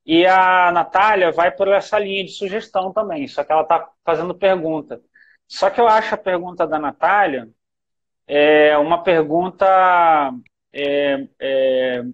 [0.04, 4.34] E a Natália vai por essa linha de sugestão também, só que ela está fazendo
[4.34, 5.00] pergunta.
[5.46, 7.48] Só que eu acho a pergunta da Natália
[8.26, 10.32] é uma pergunta
[10.72, 12.04] é, é,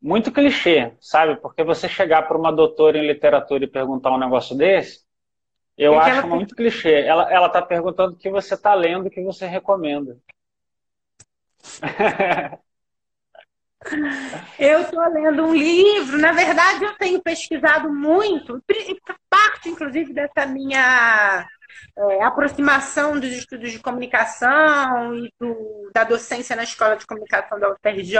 [0.00, 1.36] muito clichê, sabe?
[1.36, 5.04] Porque você chegar para uma doutora em literatura e perguntar um negócio desse,
[5.76, 6.26] eu acho ela...
[6.26, 7.00] muito clichê.
[7.02, 10.16] Ela está perguntando o que você está lendo, o que você recomenda.
[14.58, 18.62] Eu estou lendo um livro, na verdade eu tenho pesquisado muito,
[19.28, 21.46] parte inclusive dessa minha
[21.96, 27.70] é, aproximação dos estudos de comunicação e do, da docência na Escola de Comunicação da
[27.70, 28.18] UFRJ,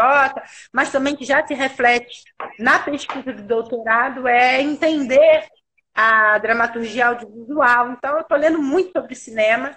[0.72, 2.22] mas também que já se reflete
[2.58, 5.46] na pesquisa do doutorado, é entender
[5.94, 7.92] a dramaturgia audiovisual.
[7.92, 9.74] Então, eu estou lendo muito sobre cinema.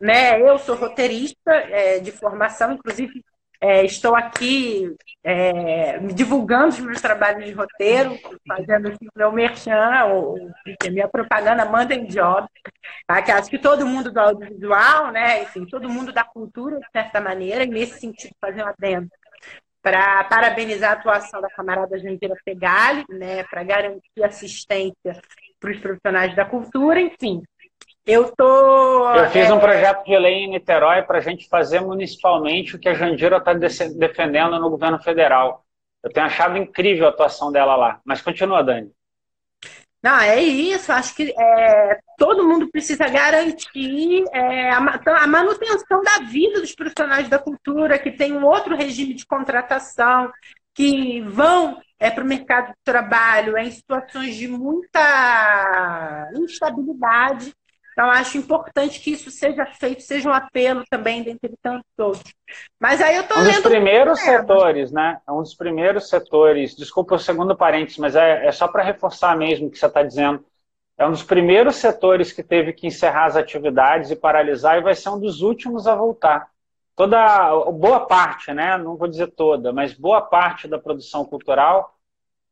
[0.00, 0.40] Né?
[0.40, 3.24] Eu sou roteirista é, de formação, inclusive
[3.64, 8.14] é, estou aqui é, divulgando os meus trabalhos de roteiro,
[8.46, 10.36] fazendo assim, meu merchan, ou,
[10.90, 12.46] minha propaganda manda em job,
[13.06, 13.22] tá?
[13.22, 17.22] que acho que todo mundo do audiovisual, né, enfim, todo mundo da cultura, de certa
[17.22, 19.08] maneira, e nesse sentido fazer um adendo.
[19.80, 25.18] Para parabenizar a atuação da camarada Jandira Pegali, né, para garantir assistência
[25.58, 27.42] para os profissionais da cultura, enfim,
[28.06, 29.10] eu tô.
[29.14, 29.52] Eu fiz é...
[29.52, 33.38] um projeto de lei em Niterói para a gente fazer municipalmente o que a Jandira
[33.38, 35.64] está defendendo no governo federal.
[36.02, 38.00] Eu tenho achado incrível a atuação dela lá.
[38.04, 38.92] Mas continua, Dani.
[40.02, 40.92] Não, é isso.
[40.92, 47.26] Acho que é, todo mundo precisa garantir é, a, a, manutenção da vida dos profissionais
[47.26, 50.30] da cultura, que tem um outro regime de contratação,
[50.74, 57.54] que vão é, para o mercado de trabalho em situações de muita instabilidade
[57.94, 62.34] então, acho importante que isso seja feito, seja um apelo também dentre tantos outros.
[62.78, 63.52] Mas aí eu estou um lendo...
[63.52, 65.20] dos primeiros setores, né?
[65.26, 69.36] É um dos primeiros setores, desculpa o segundo parênteses, mas é, é só para reforçar
[69.36, 70.44] mesmo o que você está dizendo.
[70.98, 74.96] É um dos primeiros setores que teve que encerrar as atividades e paralisar e vai
[74.96, 76.48] ser um dos últimos a voltar.
[76.96, 78.76] Toda, boa parte, né?
[78.76, 81.93] Não vou dizer toda, mas boa parte da produção cultural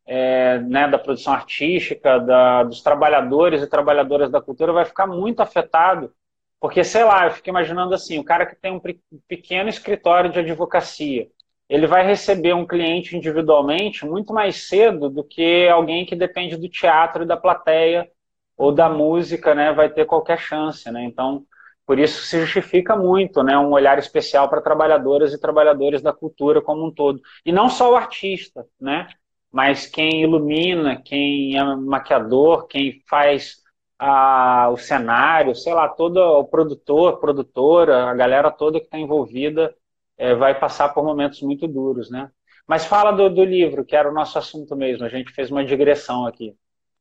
[0.06, 5.40] é, né, da produção artística, da, dos trabalhadores e trabalhadoras da cultura vai ficar muito
[5.40, 6.12] afetado,
[6.60, 8.80] porque, sei lá, eu fico imaginando assim, o cara que tem um
[9.26, 11.28] pequeno escritório de advocacia,
[11.68, 16.68] ele vai receber um cliente individualmente muito mais cedo do que alguém que depende do
[16.68, 18.08] teatro e da plateia
[18.56, 21.02] ou da música, né, vai ter qualquer chance, né?
[21.04, 21.44] Então,
[21.86, 26.60] por isso se justifica muito, né, um olhar especial para trabalhadoras e trabalhadores da cultura
[26.62, 27.20] como um todo.
[27.44, 29.08] E não só o artista, né?
[29.52, 33.62] Mas quem ilumina, quem é maquiador, quem faz
[33.98, 39.74] a, o cenário, sei lá, todo o produtor, produtora, a galera toda que está envolvida
[40.16, 42.30] é, vai passar por momentos muito duros, né?
[42.66, 45.64] Mas fala do, do, livro, que era o nosso assunto mesmo, a gente fez uma
[45.64, 46.56] digressão aqui.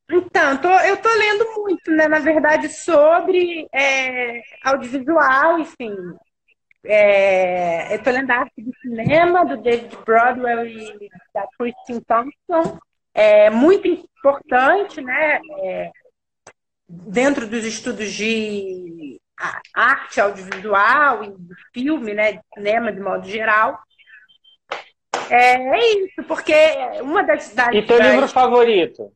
[0.09, 5.95] Então, tô, eu estou lendo muito, né, na verdade, sobre é, audiovisual, enfim,
[6.83, 12.79] é, eu estou lendo a arte do cinema, do David Broadwell e da Kristen Thompson.
[13.13, 15.39] É muito importante, né?
[15.59, 15.91] É,
[16.87, 19.19] dentro dos estudos de
[19.73, 22.33] arte audiovisual e de filme, né?
[22.33, 23.79] De cinema, de modo geral.
[25.29, 26.53] É, é isso, porque
[27.01, 27.53] uma das.
[27.53, 28.11] das e teu das...
[28.11, 29.11] livro favorito?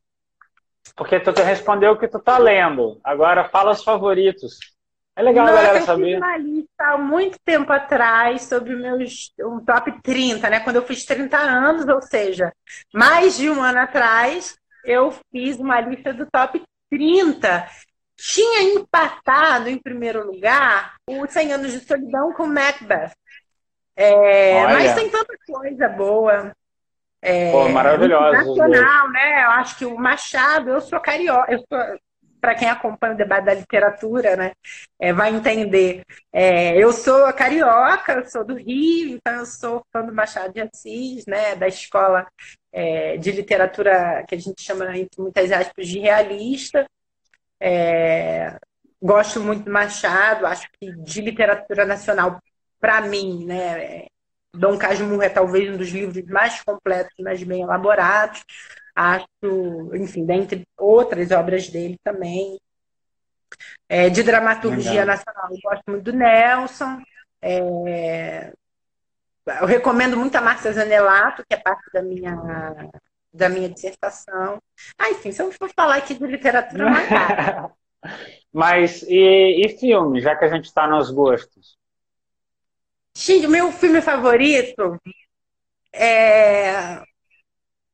[0.95, 2.99] Porque tu respondeu o que tu tá lendo.
[3.03, 4.59] Agora fala os favoritos.
[5.15, 6.03] É legal Nossa, a galera saber.
[6.03, 10.59] Eu fiz uma lista há muito tempo atrás sobre meus um top 30, né?
[10.59, 12.51] Quando eu fiz 30 anos, ou seja,
[12.93, 17.65] mais de um ano atrás, eu fiz uma lista do top 30.
[18.17, 23.11] Tinha empatado em primeiro lugar o 100 Anos de Solidão com Macbeth.
[23.95, 26.53] É, mas tem tanta coisa boa.
[27.21, 28.37] É, Pô, maravilhosa.
[28.37, 29.45] Nacional, né?
[29.45, 31.99] Eu acho que o Machado, eu sou carioca, eu sou,
[32.45, 34.51] para quem acompanha o debate da literatura, né,
[34.99, 36.03] é, vai entender.
[36.31, 40.61] É, eu sou carioca, eu sou do Rio, então eu sou fã do Machado de
[40.61, 42.27] Assis, né, da escola
[42.71, 46.85] é, de literatura que a gente chama, entre muitas aspas, de realista.
[47.59, 48.59] É,
[49.01, 52.39] gosto muito do Machado, acho que de literatura nacional,
[52.79, 54.05] para mim, né,
[54.53, 58.43] Dom Casmurro é talvez um dos livros mais completos, mais bem elaborados.
[58.95, 59.27] Acho,
[59.93, 62.57] enfim, dentre outras obras dele também.
[63.87, 65.05] É, de dramaturgia Legal.
[65.05, 67.01] nacional, eu gosto muito do Nelson.
[67.41, 68.51] É,
[69.45, 72.89] eu recomendo muito a Márcia Zanelato, que é parte da minha,
[73.31, 74.59] da minha dissertação.
[74.97, 77.75] Ah, enfim, se eu for falar aqui de literatura, não
[78.51, 81.77] Mas, e, e filme, já que a gente está nos gostos?
[83.17, 84.99] Gente, o meu filme favorito
[85.93, 87.01] é.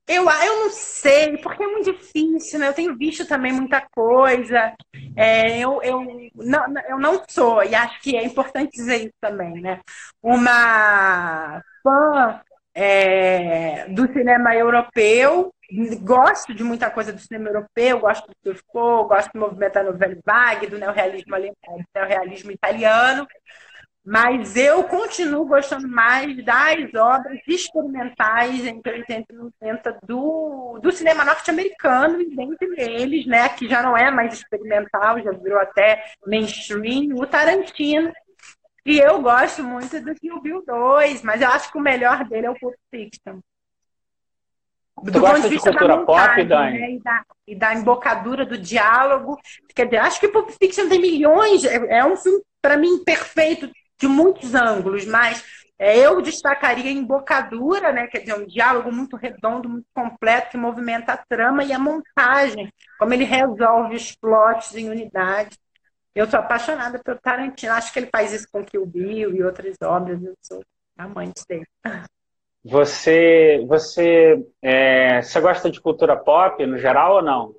[0.07, 2.67] Eu, eu não sei, porque é muito difícil, né?
[2.67, 4.73] Eu tenho visto também muita coisa.
[5.15, 6.01] É, eu, eu,
[6.35, 9.79] não, eu não sou, e acho que é importante dizer isso também, né?
[10.21, 12.41] Uma fã
[12.73, 15.53] é, do cinema europeu,
[16.01, 20.15] gosto de muita coisa do cinema europeu, gosto do Truffaut, gosto do movimento da novela
[20.25, 23.25] vague, do neorrealismo alemão, do neorrealismo italiano.
[24.03, 31.23] Mas eu continuo gostando mais das obras experimentais entre 80 e 90 do, do cinema
[31.23, 37.15] norte-americano, e dentre eles, né, que já não é mais experimental, já virou até mainstream,
[37.15, 38.11] o Tarantino.
[38.83, 42.47] E eu gosto muito do Kill Bill 2, mas eu acho que o melhor dele
[42.47, 43.39] é o Pulp Fiction.
[45.03, 46.79] Do tu ponto de cultura montagem, pop, Dani?
[46.79, 49.39] Né, e, da, e da embocadura do diálogo.
[49.75, 53.69] Quer dizer, acho que Pulp Fiction tem milhões, é, é um filme, para mim, perfeito
[54.01, 55.45] de muitos ângulos, mas
[55.77, 58.07] é, eu destacaria a embocadura, né?
[58.07, 62.71] Quer dizer, um diálogo muito redondo, muito completo, que movimenta a trama e a montagem,
[62.99, 65.55] como ele resolve os plots em unidade.
[66.13, 67.73] Eu sou apaixonada pelo Tarantino.
[67.73, 70.21] Acho que ele faz isso com Kill Bill e outras obras.
[70.21, 70.61] Eu sou
[70.97, 71.65] amante dele.
[72.63, 77.55] Você, você, é, você gosta de cultura pop no geral ou não?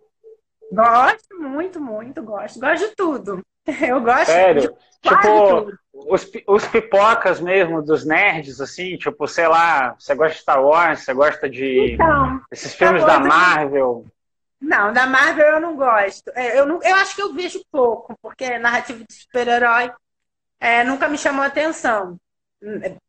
[0.73, 2.61] Gosto muito, muito gosto.
[2.61, 3.43] Gosto de tudo.
[3.88, 4.61] Eu gosto Sério?
[4.61, 10.40] de tipo, os, os pipocas mesmo dos nerds, assim, tipo, sei lá, você gosta de
[10.40, 14.07] Star Wars, você gosta de então, esses filmes da Marvel?
[14.61, 16.31] Não, da Marvel eu não gosto.
[16.35, 19.92] É, eu, não, eu acho que eu vejo pouco, porque narrativa de super-herói
[20.61, 22.16] é, nunca me chamou atenção.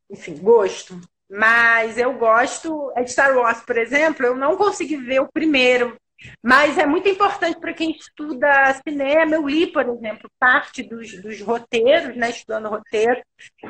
[0.10, 1.00] Enfim, gosto.
[1.30, 2.92] Mas eu gosto.
[2.96, 5.96] É de Star Wars, por exemplo, eu não consegui ver o primeiro.
[6.42, 9.36] Mas é muito importante para quem estuda cinema.
[9.36, 13.22] Eu li, por exemplo, parte dos, dos roteiros, né, estudando roteiro.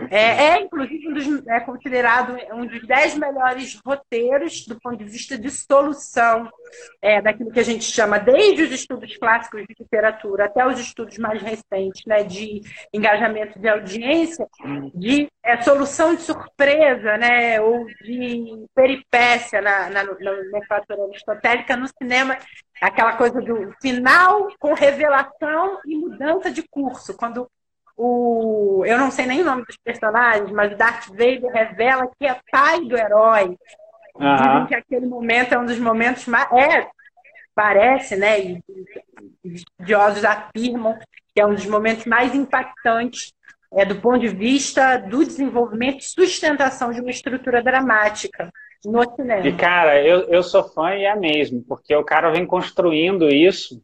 [0.10, 5.06] É, é inclusive, um dos, é considerado um dos dez melhores roteiros do ponto de
[5.06, 6.50] vista de solução
[7.02, 11.18] é, daquilo que a gente chama, desde os estudos clássicos de literatura até os estudos
[11.18, 12.62] mais recentes, né, de
[12.94, 14.48] engajamento de audiência,
[14.94, 21.88] de é, solução de surpresa, né, ou de peripécia na, na, na nomenclatura aristotélica no
[21.88, 22.38] cinema,
[22.82, 27.48] aquela coisa do final com revelação e mudança de curso, quando
[27.96, 32.26] o eu não sei nem o nome dos personagens, mas o Darth Vader revela que
[32.26, 33.58] é pai do herói.
[34.16, 34.36] Uhum.
[34.36, 36.52] Dizem que aquele momento é um dos momentos mais.
[36.52, 36.88] É,
[37.56, 38.40] parece, né?
[38.40, 38.64] E,
[39.44, 40.98] estudiosos afirmam
[41.34, 43.34] que é um dos momentos mais impactantes
[43.74, 48.52] é, do ponto de vista do desenvolvimento e sustentação de uma estrutura dramática
[48.86, 49.48] no cinema.
[49.48, 53.82] E, cara, eu, eu sou fã e é mesmo, porque o cara vem construindo isso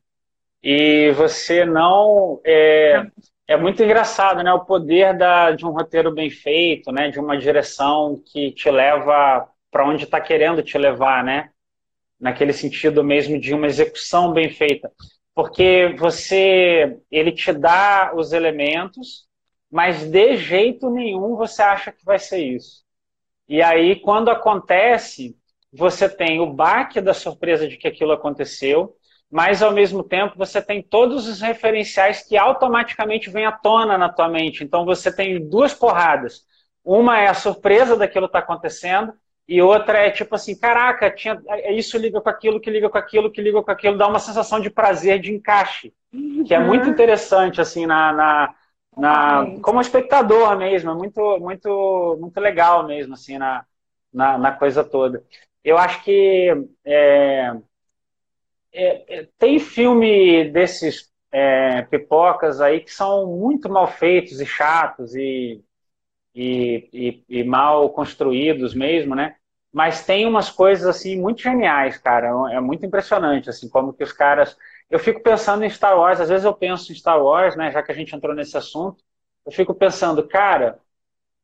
[0.64, 2.40] e você não.
[2.46, 3.06] É,
[3.50, 4.54] é muito engraçado, né?
[4.54, 7.10] O poder da, de um roteiro bem feito, né?
[7.10, 11.50] De uma direção que te leva para onde está querendo te levar, né?
[12.20, 14.92] Naquele sentido mesmo de uma execução bem feita.
[15.34, 19.28] Porque você, ele te dá os elementos,
[19.72, 22.84] mas de jeito nenhum você acha que vai ser isso.
[23.48, 25.36] E aí, quando acontece,
[25.74, 28.96] você tem o baque da surpresa de que aquilo aconteceu,
[29.32, 34.10] mas ao mesmo tempo você tem todos os referenciais que automaticamente vêm à tona na
[34.10, 34.64] tua mente.
[34.64, 36.44] Então você tem duas porradas.
[36.84, 39.14] Uma é a surpresa daquilo estar tá acontecendo,
[39.48, 42.98] e outra é tipo assim, caraca, tinha, é, isso liga com aquilo, que liga com
[42.98, 45.92] aquilo, que liga com aquilo, dá uma sensação de prazer, de encaixe,
[46.46, 46.92] que é muito uhum.
[46.92, 48.56] interessante, assim, na, na,
[48.96, 53.66] na como espectador mesmo, é muito, muito, muito legal mesmo, assim, na,
[54.14, 55.24] na, na coisa toda.
[55.64, 56.56] Eu acho que
[56.86, 57.52] é,
[58.74, 65.16] é, é tem filme desses é, pipocas aí que são muito mal feitos e chatos
[65.16, 65.64] e,
[66.36, 69.36] e, e, e mal construídos mesmo, né?
[69.72, 72.30] mas tem umas coisas assim muito geniais, cara.
[72.52, 74.58] É muito impressionante assim como que os caras.
[74.90, 76.20] Eu fico pensando em Star Wars.
[76.20, 77.72] Às vezes eu penso em Star Wars, né?
[77.72, 79.04] Já que a gente entrou nesse assunto,
[79.46, 80.80] eu fico pensando, cara,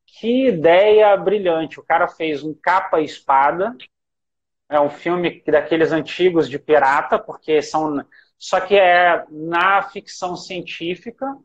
[0.06, 1.80] que ideia brilhante.
[1.80, 3.76] O cara fez um capa e espada.
[4.68, 8.04] É um filme daqueles antigos de pirata, porque são.
[8.38, 11.36] Só que é na ficção científica.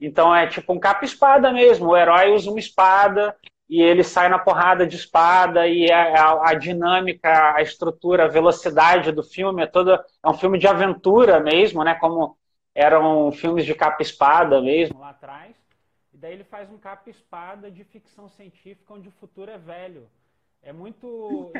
[0.00, 1.88] Então é tipo um capa e espada mesmo.
[1.88, 3.36] O herói usa uma espada
[3.68, 8.28] e ele sai na porrada de espada e a, a, a, dinâmica, a estrutura, a
[8.28, 11.94] velocidade do filme é toda é um filme de aventura mesmo, né?
[11.94, 12.38] Como
[12.74, 15.56] eram filmes de capa espada mesmo lá atrás.
[16.12, 20.08] E daí ele faz um capa espada de ficção científica onde o futuro é velho.
[20.62, 21.52] É muito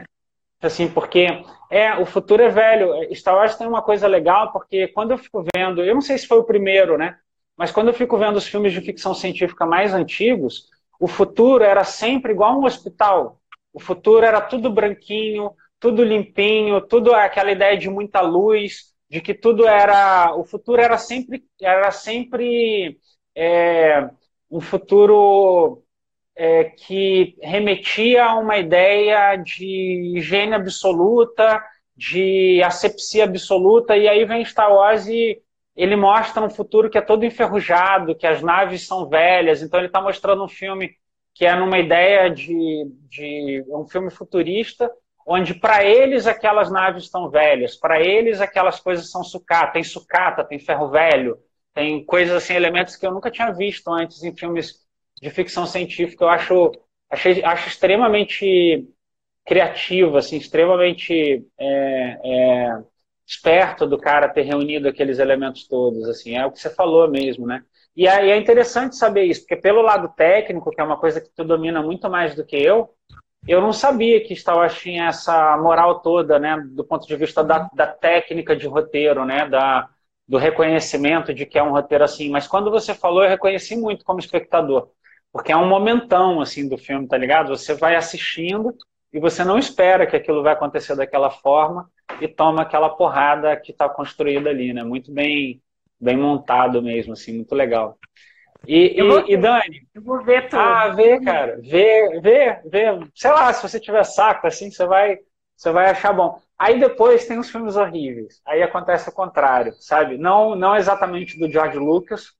[0.67, 1.27] assim, porque
[1.71, 2.93] é o futuro é velho.
[3.15, 6.27] Star Wars tem uma coisa legal porque quando eu fico vendo, eu não sei se
[6.27, 7.17] foi o primeiro, né?
[7.57, 10.69] Mas quando eu fico vendo os filmes de ficção científica mais antigos,
[11.01, 13.41] o futuro era sempre igual um hospital.
[13.73, 19.35] O futuro era tudo branquinho, tudo limpinho, tudo aquela ideia de muita luz, de que
[19.35, 20.35] tudo era.
[20.37, 22.99] O futuro era sempre, era sempre
[23.35, 24.09] é,
[24.51, 25.83] um futuro
[26.39, 31.61] é, que remetia a uma ideia de higiene absoluta,
[31.97, 35.43] de asepsia absoluta, e aí vem Star Wars e
[35.75, 39.89] ele mostra um futuro que é todo enferrujado, que as naves são velhas, então ele
[39.89, 40.95] está mostrando um filme
[41.35, 44.89] que é numa ideia de, de um filme futurista,
[45.27, 50.45] onde para eles aquelas naves estão velhas, para eles aquelas coisas são sucata, tem sucata,
[50.45, 51.37] tem ferro velho,
[51.75, 54.88] tem coisas assim, elementos que eu nunca tinha visto antes em filmes
[55.21, 56.25] de ficção científica.
[56.25, 56.73] Eu acho,
[57.11, 58.87] achei, acho extremamente
[59.47, 62.83] criativo, assim, extremamente é, é,
[63.27, 67.47] esperto do cara ter reunido aqueles elementos todos, assim, é o que você falou mesmo,
[67.47, 67.65] né?
[67.97, 71.45] E é, interessante saber isso, porque pelo lado técnico, que é uma coisa que tu
[71.45, 72.91] domina muito mais do que eu,
[73.47, 77.69] eu não sabia que Wars tinha essa moral toda, né, do ponto de vista da,
[77.75, 79.89] da técnica de roteiro, né, da,
[80.27, 82.31] do reconhecimento de que é um roteiro assim.
[82.31, 84.91] Mas quando você falou, eu reconheci muito como espectador,
[85.33, 87.49] porque é um momentão assim do filme, tá ligado?
[87.49, 88.75] Você vai assistindo
[89.13, 93.73] e você não espera que aquilo vai acontecer daquela forma e toma aquela porrada que
[93.73, 94.83] está construída ali, né?
[94.83, 95.63] Muito bem,
[96.01, 97.99] bem montado mesmo, assim, muito legal.
[98.67, 99.87] E, e, e, Dani?
[99.95, 100.61] Eu vou ver tudo.
[100.61, 101.59] Ah, vê, cara.
[101.63, 102.87] Vê, vê, vê.
[103.15, 105.19] Sei lá, se você tiver saco, assim, você vai,
[105.57, 106.41] você vai achar bom.
[106.59, 108.41] Aí depois tem os filmes horríveis.
[108.45, 110.19] Aí acontece o contrário, sabe?
[110.19, 112.33] Não, não exatamente do George Lucas,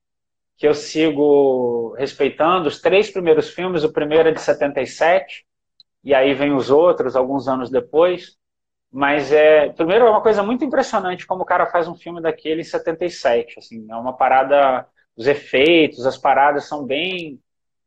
[0.59, 2.67] que eu sigo respeitando.
[2.67, 5.45] Os três primeiros filmes, o primeiro é de 77,
[6.03, 8.37] e aí vem os outros, alguns anos depois.
[8.91, 12.61] Mas é, primeiro é uma coisa muito impressionante como o cara faz um filme daquele
[12.61, 14.85] em 77, assim, é uma parada,
[15.15, 17.39] os efeitos, as paradas são bem,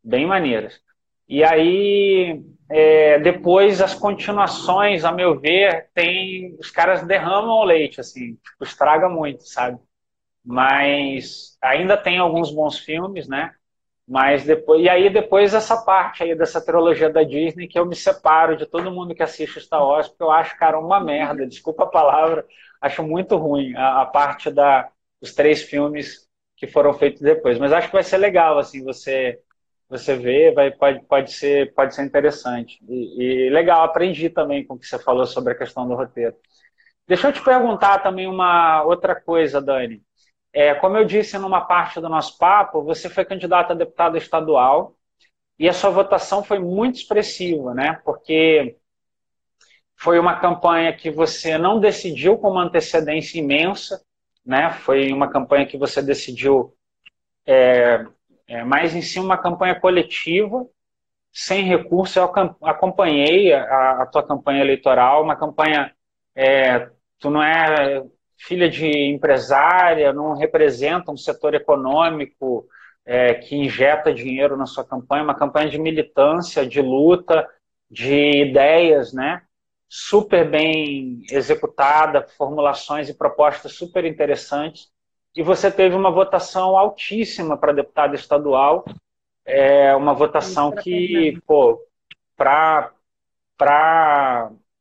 [0.02, 0.80] bem maneiras.
[1.28, 8.00] E aí, é, depois as continuações, a meu ver, tem, os caras derramam o leite,
[8.00, 9.78] assim, tipo, estraga muito, sabe?
[10.45, 13.55] Mas ainda tem alguns bons filmes, né?
[14.09, 17.95] Mas depois, e aí depois essa parte aí dessa trilogia da Disney que eu me
[17.97, 21.84] separo de todo mundo que assiste Star Wars, porque eu acho, cara, uma merda, desculpa
[21.84, 22.45] a palavra,
[22.80, 24.90] acho muito ruim a, a parte da,
[25.20, 27.59] dos três filmes que foram feitos depois.
[27.59, 29.40] Mas acho que vai ser legal, assim, você
[29.88, 32.78] você ver, vai, pode, pode, ser, pode ser interessante.
[32.88, 36.34] E, e legal, aprendi também com o que você falou sobre a questão do roteiro.
[37.07, 40.03] Deixa eu te perguntar também uma outra coisa, Dani.
[40.53, 44.94] É, como eu disse numa parte do nosso papo, você foi candidato a deputado estadual
[45.59, 48.00] e a sua votação foi muito expressiva, né?
[48.05, 48.76] Porque
[49.96, 54.03] foi uma campanha que você não decidiu com uma antecedência imensa,
[54.44, 54.72] né?
[54.72, 56.74] Foi uma campanha que você decidiu
[57.46, 58.05] é,
[58.46, 60.66] é, mais em si uma campanha coletiva,
[61.32, 62.18] sem recurso.
[62.18, 62.32] Eu
[62.62, 65.94] acompanhei a, a tua campanha eleitoral, uma campanha
[66.34, 68.05] é, tu não é
[68.47, 72.66] filha de empresária, não representa um setor econômico
[73.05, 77.49] é, que injeta dinheiro na sua campanha, uma campanha de militância, de luta,
[77.90, 79.43] de ideias, né?
[79.88, 84.90] Super bem executada, formulações e propostas super interessantes.
[85.36, 88.84] E você teve uma votação altíssima para deputado estadual,
[89.45, 91.80] é uma votação que, pô,
[92.36, 92.93] para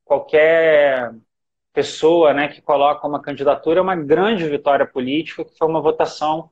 [0.06, 1.12] qualquer
[1.74, 6.50] pessoa né, que coloca uma candidatura é uma grande vitória política, que foi uma votação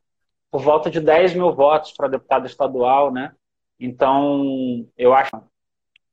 [0.51, 3.11] por volta de 10 mil votos para deputado estadual.
[3.11, 3.33] Né?
[3.79, 5.31] Então, eu acho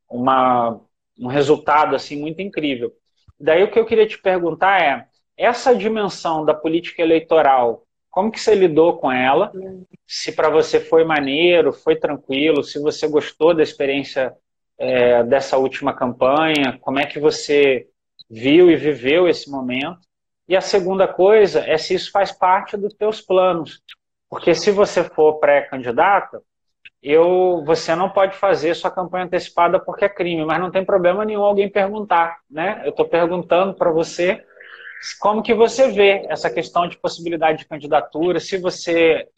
[0.08, 0.80] uma,
[1.18, 2.92] um resultado assim muito incrível.
[3.38, 8.40] Daí o que eu queria te perguntar é, essa dimensão da política eleitoral, como que
[8.40, 9.52] você lidou com ela?
[10.06, 14.34] Se para você foi maneiro, foi tranquilo, se você gostou da experiência
[14.78, 17.86] é, dessa última campanha, como é que você
[18.28, 20.00] viu e viveu esse momento?
[20.48, 23.82] E a segunda coisa é se isso faz parte dos teus planos.
[24.28, 26.42] Porque se você for pré-candidata,
[27.02, 31.24] eu, você não pode fazer sua campanha antecipada porque é crime, mas não tem problema
[31.24, 32.82] nenhum alguém perguntar, né?
[32.84, 34.44] Eu estou perguntando para você
[35.20, 39.28] como que você vê essa questão de possibilidade de candidatura, se você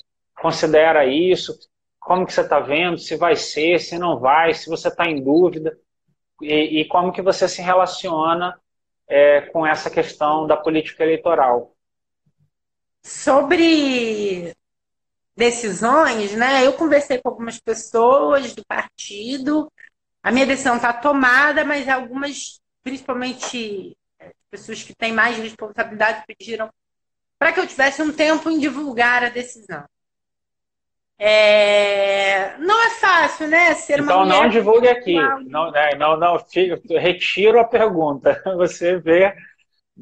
[0.41, 1.59] considera isso,
[2.01, 5.22] como que você está vendo, se vai ser, se não vai, se você está em
[5.22, 5.76] dúvida,
[6.41, 8.59] e, e, como que você se relaciona
[9.09, 11.75] é, com essa questão da política eleitoral.
[13.03, 14.55] Sobre
[15.37, 16.67] decisões, né?
[16.67, 19.73] Eu conversei com algumas pessoas do partido.
[20.23, 26.69] A minha decisão está tomada, mas algumas, principalmente é, pessoas que têm mais responsabilidade, pediram
[27.39, 29.85] para que eu tivesse um tempo em divulgar a decisão.
[31.19, 32.57] É...
[32.59, 33.75] Não é fácil, né?
[33.75, 35.14] Ser então não divulgue aqui.
[35.14, 36.37] Não, né, não, não,
[36.99, 38.41] retiro a pergunta.
[38.57, 39.35] Você vê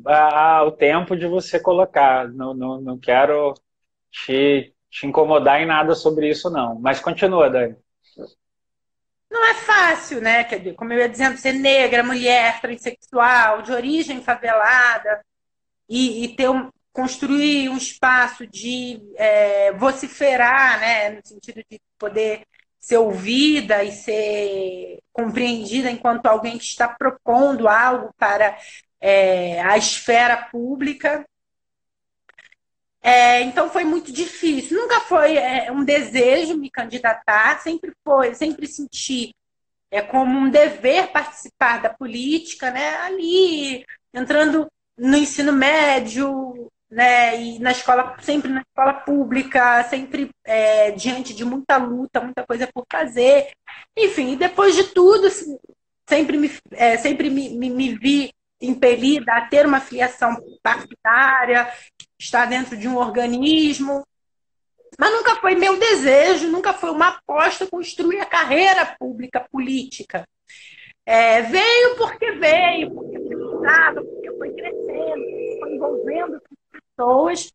[0.04, 2.28] a, a, o tempo de você colocar.
[2.28, 3.54] Não, não, não quero
[4.10, 6.78] te, te incomodar em nada sobre isso, não.
[6.78, 7.76] Mas continua, Dani.
[9.30, 10.44] Não é fácil, né?
[10.44, 15.20] Quer dizer, como eu ia dizendo, ser negra, mulher, transexual, de origem favelada,
[15.88, 21.10] e, e ter um, construir um espaço de é, vociferar, né?
[21.10, 22.46] No sentido de poder
[22.78, 28.56] ser ouvida e ser compreendida enquanto alguém que está propondo algo para
[28.98, 31.26] é, a esfera pública.
[33.02, 34.80] É, então foi muito difícil.
[34.80, 39.34] Nunca foi é, um desejo me candidatar, sempre foi, sempre senti
[39.90, 42.96] é, como um dever participar da política, né?
[43.02, 43.84] Ali
[44.14, 44.66] entrando
[44.96, 47.40] no ensino médio, né?
[47.40, 52.68] E na escola, sempre na escola pública, sempre é, diante de muita luta, muita coisa
[52.72, 53.50] por fazer.
[53.96, 55.28] Enfim, depois de tudo,
[56.08, 61.70] sempre me, é, sempre me, me, me vi impelida a ter uma filiação partidária,
[62.18, 64.06] estar dentro de um organismo.
[64.98, 70.26] Mas nunca foi meu desejo, nunca foi uma aposta construir a carreira pública política.
[71.04, 75.24] É, veio porque veio, porque precisava, porque foi crescendo,
[75.60, 76.42] foi envolvendo
[76.96, 77.50] pessoas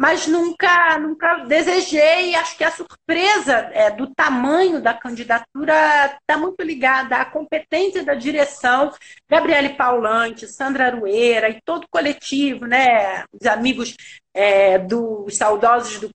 [0.00, 2.34] mas nunca, nunca desejei.
[2.34, 8.14] Acho que a surpresa é, do tamanho da candidatura está muito ligada à competência da
[8.14, 8.90] direção,
[9.28, 13.24] Gabriele Paulante, Sandra Arueira e todo o coletivo, né?
[13.30, 13.94] Os amigos
[14.32, 16.08] é, dos saudosos do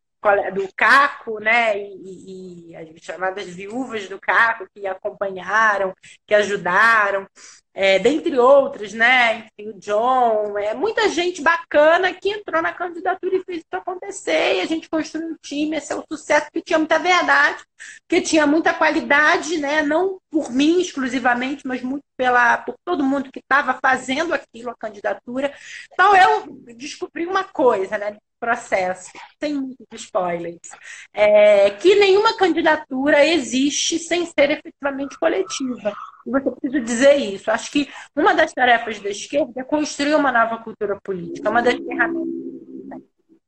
[0.54, 5.94] do Caco, né, e, e, as chamadas viúvas do Caco que acompanharam,
[6.26, 7.28] que ajudaram,
[7.74, 13.36] é, dentre outros, né, enfim, o John, é, muita gente bacana que entrou na candidatura
[13.36, 16.62] e fez isso acontecer, e a gente construiu um time, esse é o sucesso que
[16.62, 17.64] tinha muita verdade,
[18.08, 23.32] que tinha muita qualidade, né, não por mim exclusivamente, mas muito pela, por todo mundo
[23.32, 25.54] que estava fazendo aquilo, a candidatura.
[25.92, 30.70] Então eu descobri uma coisa, né, processo, sem muitos spoilers,
[31.12, 35.92] é, que nenhuma candidatura existe sem ser efetivamente coletiva.
[36.28, 37.50] E você precisa dizer isso.
[37.50, 41.76] Acho que uma das tarefas da esquerda é construir uma nova cultura política, uma das
[41.76, 42.46] ferramentas.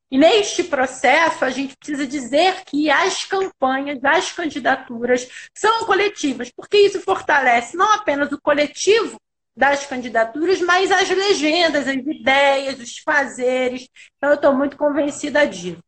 [0.10, 6.78] E neste processo, a gente precisa dizer que as campanhas, as candidaturas são coletivas, porque
[6.78, 9.20] isso fortalece não apenas o coletivo,
[9.58, 13.90] das candidaturas, mas as legendas, as ideias, os fazeres.
[14.18, 15.82] Então, eu estou muito convencida disso.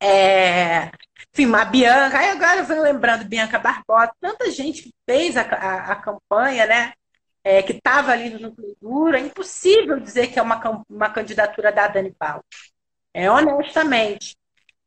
[0.00, 0.90] É,
[1.32, 5.42] enfim, a Bianca, aí agora eu venho lembrando Bianca Barbosa, tanta gente que fez a,
[5.42, 6.92] a, a campanha, né?
[7.44, 11.70] É, que estava ali no núcleo duro, é impossível dizer que é uma, uma candidatura
[11.70, 12.44] da Dani Paulo.
[13.14, 14.36] É, honestamente.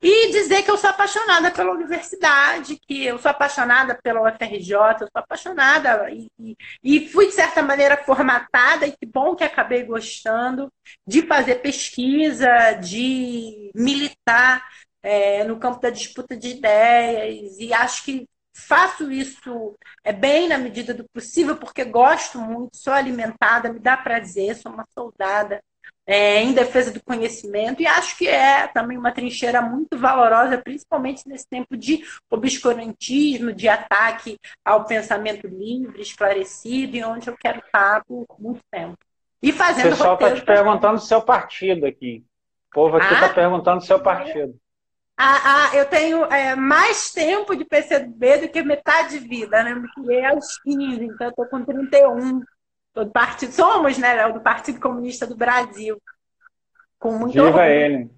[0.02, 5.08] E dizer que eu sou apaixonada pela universidade, que eu sou apaixonada pela UFRJ, eu
[5.08, 10.72] sou apaixonada e, e, fui, de certa maneira, formatada, e que bom que acabei gostando
[11.06, 14.66] de fazer pesquisa, de militar
[15.04, 20.58] é, no campo da disputa de ideias, e acho que faço isso é bem na
[20.58, 25.62] medida do possível, porque gosto muito, sou alimentada, me dá prazer, sou uma soldada
[26.12, 31.30] é, em defesa do conhecimento, e acho que é também uma trincheira muito valorosa, principalmente
[31.30, 38.03] nesse tempo de obscurantismo, de ataque ao pensamento livre, esclarecido, e onde eu quero estar
[38.05, 38.97] por muito tempo.
[39.39, 42.26] E fazendo o pessoal está te perguntando o seu partido aqui.
[42.72, 44.55] O povo aqui está ah, perguntando o seu partido.
[45.16, 49.76] Ah, ah, eu tenho é, mais tempo de PCB do que metade de vida, né?
[49.76, 52.41] Me criei aos 15, então eu estou com 31
[53.06, 55.97] do partido, somos, né, do Partido Comunista do Brasil.
[57.00, 57.66] Com muito Viva orgulho.
[57.66, 58.10] ele!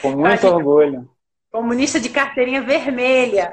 [0.00, 1.10] Com muito orgulho.
[1.50, 3.52] Comunista de carteirinha vermelha.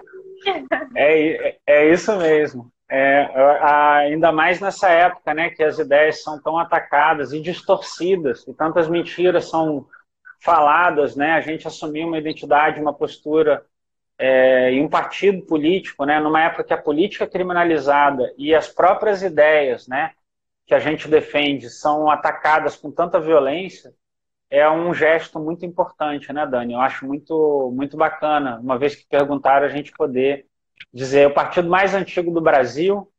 [0.95, 2.71] É, é, é isso mesmo.
[2.89, 3.27] É,
[3.61, 8.87] ainda mais nessa época, né, que as ideias são tão atacadas e distorcidas, e tantas
[8.87, 9.85] mentiras são
[10.39, 13.65] faladas, né, a gente assumir uma identidade, uma postura
[14.17, 18.69] é, e um partido político, né, numa época que a política é criminalizada e as
[18.69, 20.11] próprias ideias, né,
[20.67, 23.95] que a gente defende são atacadas com tanta violência,
[24.49, 26.73] é um gesto muito importante, né, Dani?
[26.73, 30.45] Eu acho muito, muito bacana, uma vez que perguntaram, a gente poder
[30.93, 33.11] dizer o partido mais antigo do Brasil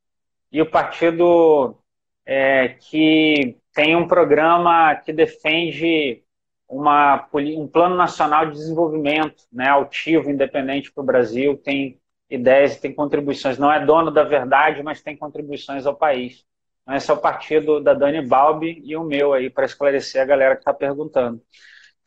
[0.53, 1.76] e o partido
[2.24, 6.22] é, que tem um programa que defende
[6.68, 12.80] uma, um plano nacional de desenvolvimento né, altivo, independente para o Brasil, tem ideias e
[12.80, 13.59] tem contribuições.
[13.59, 16.44] Não é dono da verdade, mas tem contribuições ao país.
[16.91, 20.55] Esse é o partido da Dani Balbi e o meu aí, para esclarecer a galera
[20.55, 21.43] que está perguntando.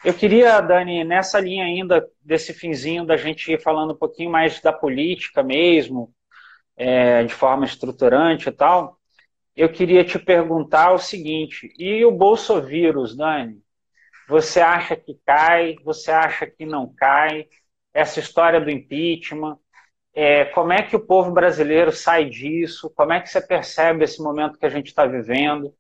[0.04, 4.60] Eu queria, Dani, nessa linha ainda, desse finzinho, da gente ir falando um pouquinho mais
[4.60, 6.12] da política mesmo,
[6.76, 8.98] é, de forma estruturante e tal,
[9.56, 13.62] eu queria te perguntar o seguinte, e o bolsovírus, Dani?
[14.28, 15.76] Você acha que cai?
[15.84, 17.48] Você acha que não cai?
[17.94, 19.60] Essa história do impeachment,
[20.14, 22.90] é, como é que o povo brasileiro sai disso?
[22.90, 25.74] Como é que você percebe esse momento que a gente está vivendo?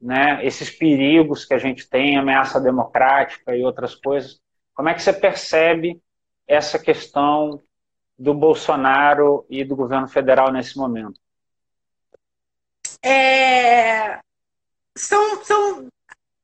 [0.00, 0.44] Né?
[0.44, 4.40] Esses perigos que a gente tem, ameaça democrática e outras coisas.
[4.74, 6.00] Como é que você percebe
[6.46, 7.62] essa questão
[8.18, 11.18] do Bolsonaro e do governo federal nesse momento?
[13.02, 14.18] É...
[14.96, 15.88] São, são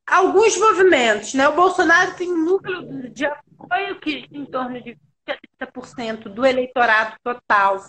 [0.07, 1.35] alguns movimentos.
[1.35, 1.47] Né?
[1.47, 4.97] O Bolsonaro tem um núcleo de apoio que em torno de
[5.35, 7.83] 30% do eleitorado total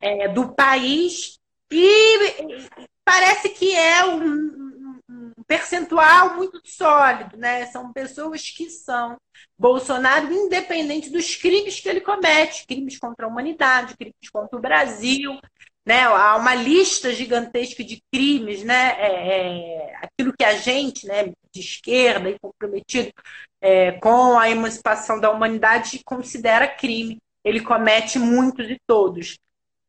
[0.00, 1.38] é, do país
[1.70, 2.68] e
[3.04, 7.66] parece que é um, um, percentual muito sólido, né?
[7.66, 9.16] São pessoas que são
[9.58, 15.38] Bolsonaro, independente dos crimes que ele comete, crimes contra a humanidade, crimes contra o Brasil,
[15.84, 16.04] né?
[16.04, 18.96] Há uma lista gigantesca de crimes, né?
[18.98, 23.12] É, é, aquilo que a gente, né, de esquerda e comprometido
[23.60, 27.18] é, com a emancipação da humanidade considera crime.
[27.44, 29.38] Ele comete muitos e todos.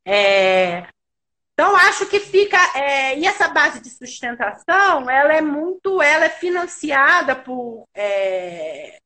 [0.06, 0.88] É,
[1.54, 6.30] então acho que fica é, e essa base de sustentação, ela é muito, ela é
[6.30, 9.00] financiada por é,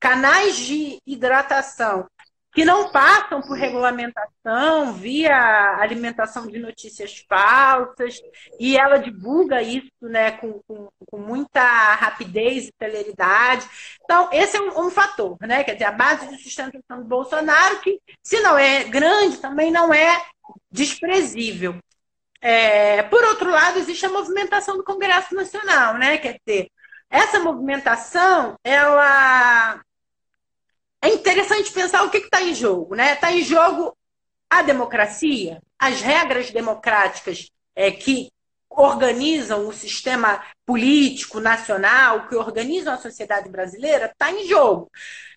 [0.00, 2.06] canais de hidratação
[2.54, 8.20] que não passam por regulamentação via alimentação de notícias falsas,
[8.60, 11.60] e ela divulga isso né, com, com, com muita
[11.94, 13.68] rapidez e celeridade.
[14.04, 15.64] Então, esse é um, um, fator, né?
[15.64, 19.92] Quer dizer, a base de sustentação do Bolsonaro, que, se não é grande, também não
[19.92, 20.22] é
[20.70, 21.76] desprezível.
[22.40, 26.18] É, por outro lado, existe a movimentação do Congresso Nacional, né?
[26.18, 26.70] Quer dizer,
[27.10, 29.80] essa movimentação, ela
[31.04, 33.12] é interessante pensar o que está em jogo, né?
[33.12, 33.94] Está em jogo
[34.48, 38.30] a democracia, as regras democráticas é, que
[38.70, 44.90] organizam o sistema político nacional, que organizam a sociedade brasileira, está em jogo.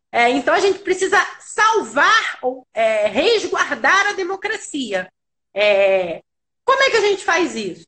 [0.10, 5.12] É, então a gente precisa salvar ou é, resguardar a democracia.
[5.54, 6.22] É,
[6.64, 7.86] como é que a gente faz isso?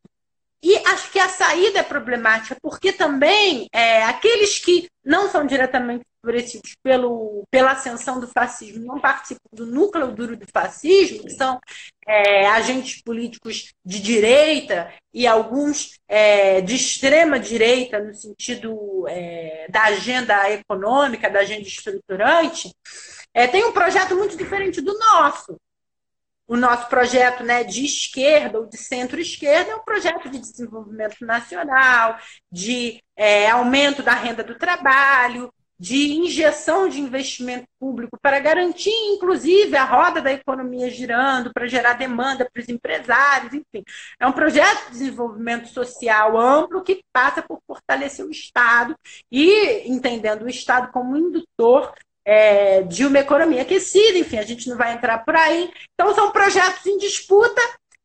[0.61, 6.03] E acho que a saída é problemática, porque também é, aqueles que não são diretamente
[6.21, 11.59] favorecidos pelo, pela ascensão do fascismo não participam do núcleo duro do fascismo, que são
[12.05, 19.83] é, agentes políticos de direita e alguns é, de extrema direita, no sentido é, da
[19.85, 22.71] agenda econômica, da agenda estruturante,
[23.33, 25.57] é, tem um projeto muito diferente do nosso.
[26.47, 32.17] O nosso projeto né, de esquerda ou de centro-esquerda é um projeto de desenvolvimento nacional,
[32.51, 39.77] de é, aumento da renda do trabalho, de injeção de investimento público para garantir, inclusive,
[39.77, 43.83] a roda da economia girando, para gerar demanda para os empresários, enfim.
[44.19, 48.93] É um projeto de desenvolvimento social amplo que passa por fortalecer o Estado
[49.31, 51.93] e entendendo o Estado como indutor
[52.25, 55.71] é, de uma economia aquecida, enfim, a gente não vai entrar por aí.
[55.93, 57.61] Então, são projetos em disputa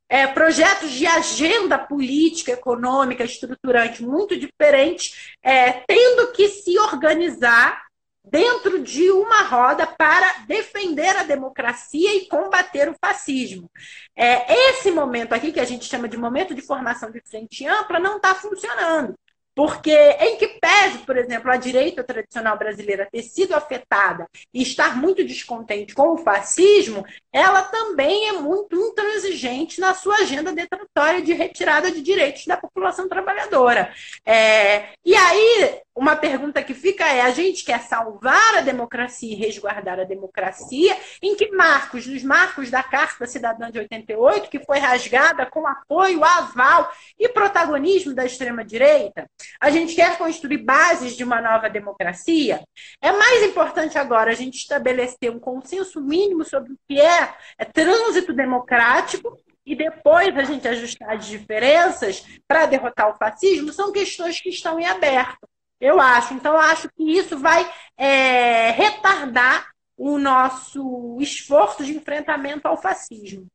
[0.08, 7.84] é, projetos de agenda política, econômica, estruturante muito diferentes, é, tendo que se organizar
[8.24, 13.70] dentro de uma roda para defender a democracia e combater o fascismo.
[14.16, 17.98] É, esse momento aqui, que a gente chama de momento de formação de frente ampla,
[17.98, 19.14] não está funcionando.
[19.54, 24.96] Porque, em que pese, por exemplo, a direita tradicional brasileira ter sido afetada e estar
[24.96, 31.32] muito descontente com o fascismo, ela também é muito intransigente na sua agenda detratória de
[31.32, 33.92] retirada de direitos da população trabalhadora.
[34.26, 39.36] É, e aí, uma pergunta que fica é: a gente quer salvar a democracia e
[39.36, 40.96] resguardar a democracia?
[41.22, 42.06] Em que marcos?
[42.06, 48.12] Nos marcos da Carta Cidadã de 88, que foi rasgada com apoio, aval e protagonismo
[48.12, 49.30] da extrema-direita?
[49.60, 52.64] A gente quer construir bases de uma nova democracia?
[53.00, 57.64] É mais importante agora a gente estabelecer um consenso mínimo sobre o que é, é
[57.64, 63.72] trânsito democrático e depois a gente ajustar as diferenças para derrotar o fascismo?
[63.72, 65.48] São questões que estão em aberto.
[65.80, 66.34] Eu acho.
[66.34, 73.46] Então, eu acho que isso vai é, retardar o nosso esforço de enfrentamento ao fascismo.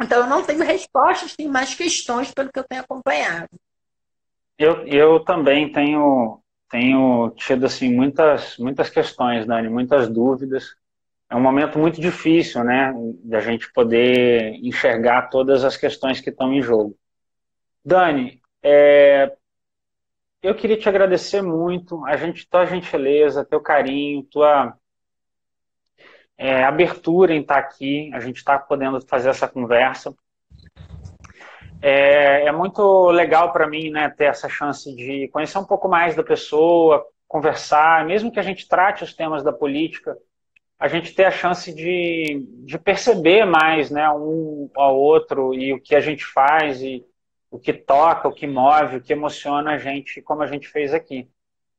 [0.00, 3.48] Então, eu não tenho respostas, tenho mais questões pelo que eu tenho acompanhado.
[4.58, 10.76] Eu, eu também tenho, tenho tido assim, muitas, muitas questões, Dani, muitas dúvidas.
[11.30, 12.92] É um momento muito difícil, né,
[13.22, 16.96] da gente poder enxergar todas as questões que estão em jogo.
[17.84, 19.36] Dani, é,
[20.42, 24.76] eu queria te agradecer muito, a gente, tua gentileza, teu carinho, tua
[26.36, 30.14] é, abertura em estar aqui, a gente está podendo fazer essa conversa.
[31.82, 36.14] É, é muito legal para mim né, ter essa chance de conhecer um pouco mais
[36.14, 40.16] da pessoa, conversar, mesmo que a gente trate os temas da política,
[40.78, 45.80] a gente ter a chance de, de perceber mais né, um ao outro e o
[45.80, 47.04] que a gente faz e
[47.50, 50.92] o que toca, o que move, o que emociona a gente, como a gente fez
[50.92, 51.28] aqui.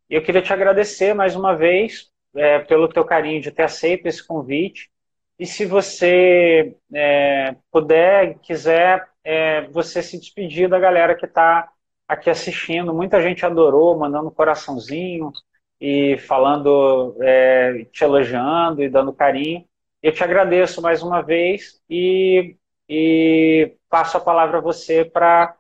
[0.10, 4.08] E eu queria te agradecer mais uma vez é, pelo teu carinho de ter aceito
[4.08, 4.90] esse convite.
[5.38, 11.72] E se você é, puder, quiser, é, você se despedir da galera que está
[12.08, 12.94] aqui assistindo.
[12.94, 15.32] Muita gente adorou, mandando coraçãozinho
[15.80, 19.64] e falando, é, te elogiando e dando carinho.
[20.02, 22.56] Eu te agradeço mais uma vez e,
[22.88, 25.56] e passo a palavra a você para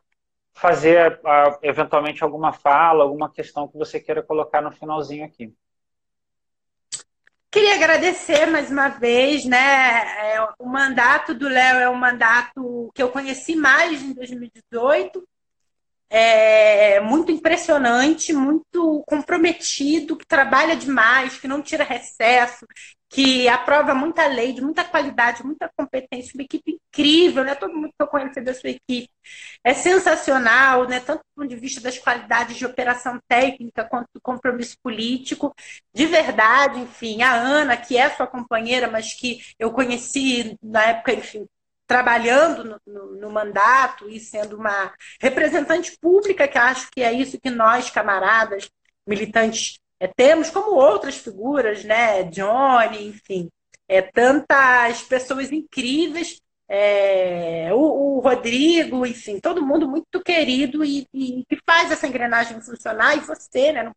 [0.54, 1.20] fazer
[1.62, 5.54] eventualmente alguma fala, alguma questão que você queira colocar no finalzinho aqui.
[7.52, 10.36] Queria agradecer mais uma vez, né?
[10.36, 15.28] É, o mandato do Léo é um mandato que eu conheci mais em 2018.
[16.12, 22.68] É muito impressionante, muito comprometido, que trabalha demais, que não tira recesso,
[23.10, 27.56] que aprova muita lei, de muita qualidade, muita competência, uma equipe incrível, né?
[27.56, 29.10] Todo mundo que eu conheci da sua equipe
[29.64, 31.00] é sensacional, né?
[31.00, 35.54] Tanto do ponto de vista das qualidades de operação técnica quanto do compromisso político.
[35.92, 41.14] De verdade, enfim, a Ana, que é sua companheira, mas que eu conheci na época,
[41.14, 41.48] enfim,
[41.88, 47.40] trabalhando no, no, no, mandato e sendo uma representante pública, que acho que é isso
[47.42, 48.70] que nós, camaradas,
[49.08, 52.24] militantes é, temos como outras figuras, né?
[52.24, 53.50] Johnny, enfim,
[53.88, 56.40] é, tantas pessoas incríveis.
[56.72, 62.62] É, o, o, Rodrigo, enfim, todo mundo muito querido e, e, que faz essa engrenagem
[62.62, 63.84] funcionar, e você, né?
[63.84, 63.94] Não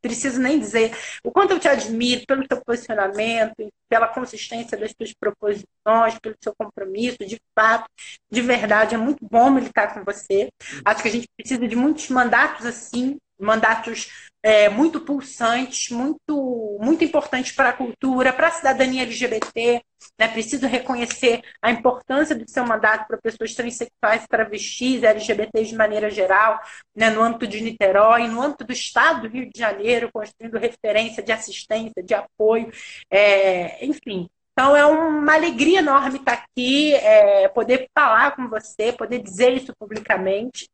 [0.00, 5.14] preciso nem dizer o quanto eu te admiro pelo seu posicionamento, pela consistência das suas
[5.14, 7.88] proposições, pelo seu compromisso, de fato,
[8.30, 10.50] de verdade, é muito bom militar com você.
[10.84, 14.08] Acho que a gente precisa de muitos mandatos assim, mandatos
[14.44, 19.82] é, muito pulsantes, muito, muito importantes para a cultura, para a cidadania LGBT.
[20.18, 20.28] Né?
[20.28, 26.60] Preciso reconhecer a importância do seu mandato para pessoas transexuais, travestis, LGBTs de maneira geral,
[26.94, 27.08] né?
[27.08, 31.32] no âmbito de Niterói, no âmbito do Estado do Rio de Janeiro, construindo referência de
[31.32, 32.70] assistência, de apoio,
[33.10, 34.28] é, enfim.
[34.52, 39.72] Então é uma alegria enorme estar aqui, é, poder falar com você, poder dizer isso
[39.76, 40.68] publicamente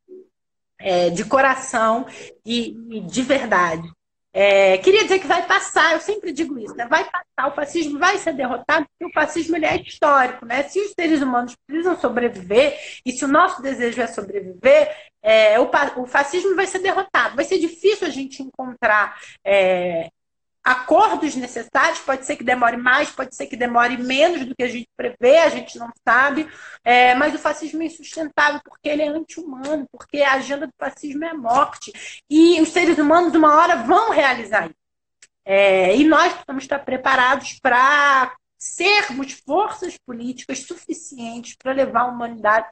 [0.80, 2.06] é, de coração
[2.44, 3.88] e, e de verdade.
[4.32, 6.86] É, queria dizer que vai passar, eu sempre digo isso, né?
[6.86, 10.46] vai passar, o fascismo vai ser derrotado, porque o fascismo ele é histórico.
[10.46, 10.62] Né?
[10.62, 15.68] Se os seres humanos precisam sobreviver, e se o nosso desejo é sobreviver, é, o,
[15.96, 17.34] o, fascismo vai ser derrotado.
[17.34, 20.08] Vai ser difícil a gente encontrar é,
[20.70, 24.68] acordos necessários, pode ser que demore mais, pode ser que demore menos do que a
[24.68, 26.48] gente prevê, a gente não sabe,
[26.84, 31.24] é, mas o fascismo é insustentável porque ele é anti-humano, porque a agenda do fascismo
[31.24, 31.92] é a morte.
[32.30, 34.74] E os seres humanos, uma hora, vão realizar isso.
[35.44, 42.68] É, e nós precisamos estar preparados para sermos forças políticas suficientes para levar a humanidade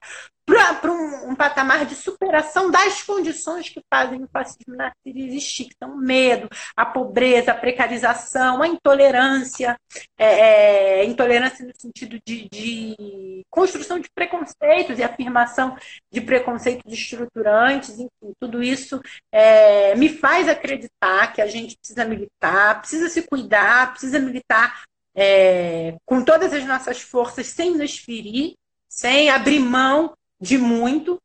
[0.81, 5.67] para um, um, patamar de superação das condições que fazem o fascismo nascer e existir,
[5.67, 9.77] que são o medo, a pobreza, a precarização, a intolerância,
[10.17, 15.77] é, é, intolerância no sentido de, de, construção de preconceitos e afirmação
[16.11, 22.81] de preconceitos estruturantes, enfim, tudo isso é, me faz acreditar que a gente precisa militar,
[22.81, 24.83] precisa se cuidar, precisa militar
[25.15, 28.55] é, com todas as nossas forças, sem nos ferir,
[28.89, 31.21] sem abrir mão de muito,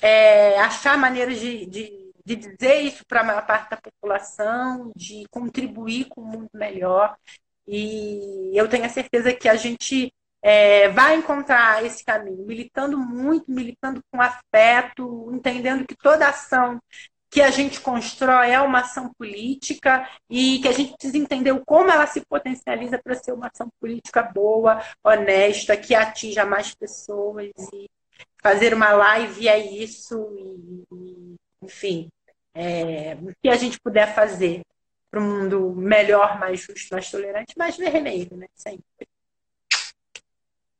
[0.00, 5.24] é, achar maneiras de, de, de dizer isso para a maior parte da população, de
[5.30, 7.16] contribuir com um mundo melhor.
[7.66, 13.50] E eu tenho a certeza que a gente é, vai encontrar esse caminho, militando muito,
[13.50, 16.80] militando com afeto, entendendo que toda ação
[17.28, 21.90] que a gente constrói é uma ação política e que a gente precisa entender como
[21.90, 27.90] ela se potencializa para ser uma ação política boa, honesta, que atinja mais pessoas e
[28.46, 30.24] fazer uma live é isso,
[30.92, 32.08] e, enfim,
[32.54, 34.62] é, o que a gente puder fazer
[35.10, 38.46] para um mundo melhor, mais justo, mais tolerante, mais vermelho, né?
[38.54, 39.08] Sempre.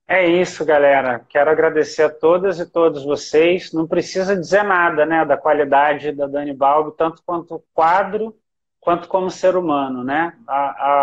[0.06, 1.26] É isso, galera.
[1.28, 3.72] Quero agradecer a todas e todos vocês.
[3.72, 8.38] Não precisa dizer nada, né, da qualidade da Dani Balbi, tanto quanto quadro,
[8.78, 10.38] quanto como ser humano, né?
[10.46, 10.60] A,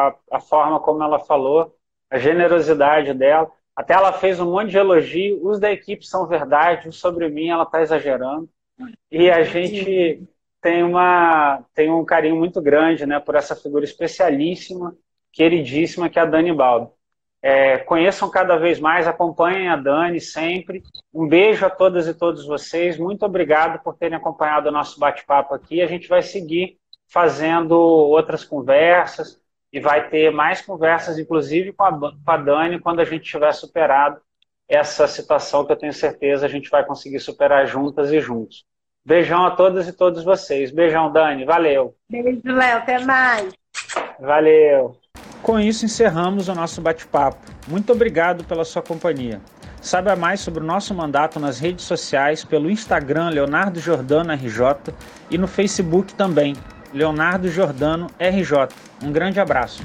[0.07, 1.75] a, a forma como ela falou,
[2.09, 3.51] a generosidade dela.
[3.75, 5.45] Até ela fez um monte de elogio.
[5.45, 8.49] Os da equipe são verdade, os sobre mim ela está exagerando.
[9.11, 10.27] E a gente
[10.61, 14.95] tem, uma, tem um carinho muito grande né, por essa figura especialíssima,
[15.31, 16.91] queridíssima, que é a Dani Baldo.
[17.41, 20.81] É, conheçam cada vez mais, acompanhem a Dani sempre.
[21.13, 22.97] Um beijo a todas e todos vocês.
[22.97, 25.81] Muito obrigado por terem acompanhado o nosso bate-papo aqui.
[25.81, 26.77] A gente vai seguir
[27.09, 29.42] fazendo outras conversas,
[29.73, 33.51] e vai ter mais conversas, inclusive com a, com a Dani, quando a gente tiver
[33.51, 34.21] superado
[34.69, 38.65] essa situação que eu tenho certeza a gente vai conseguir superar juntas e juntos.
[39.05, 40.71] Beijão a todas e todos vocês.
[40.71, 41.43] Beijão, Dani.
[41.43, 41.93] Valeu.
[42.09, 42.77] Beijo, Léo.
[42.77, 43.51] Até mais.
[44.17, 44.95] Valeu.
[45.41, 47.37] Com isso, encerramos o nosso bate-papo.
[47.67, 49.41] Muito obrigado pela sua companhia.
[49.81, 54.93] Saiba mais sobre o nosso mandato nas redes sociais pelo Instagram Leonardo Jordano RJ
[55.29, 56.55] e no Facebook também,
[56.93, 58.67] Leonardo Jordano RJ.
[59.03, 59.81] Um grande abraço.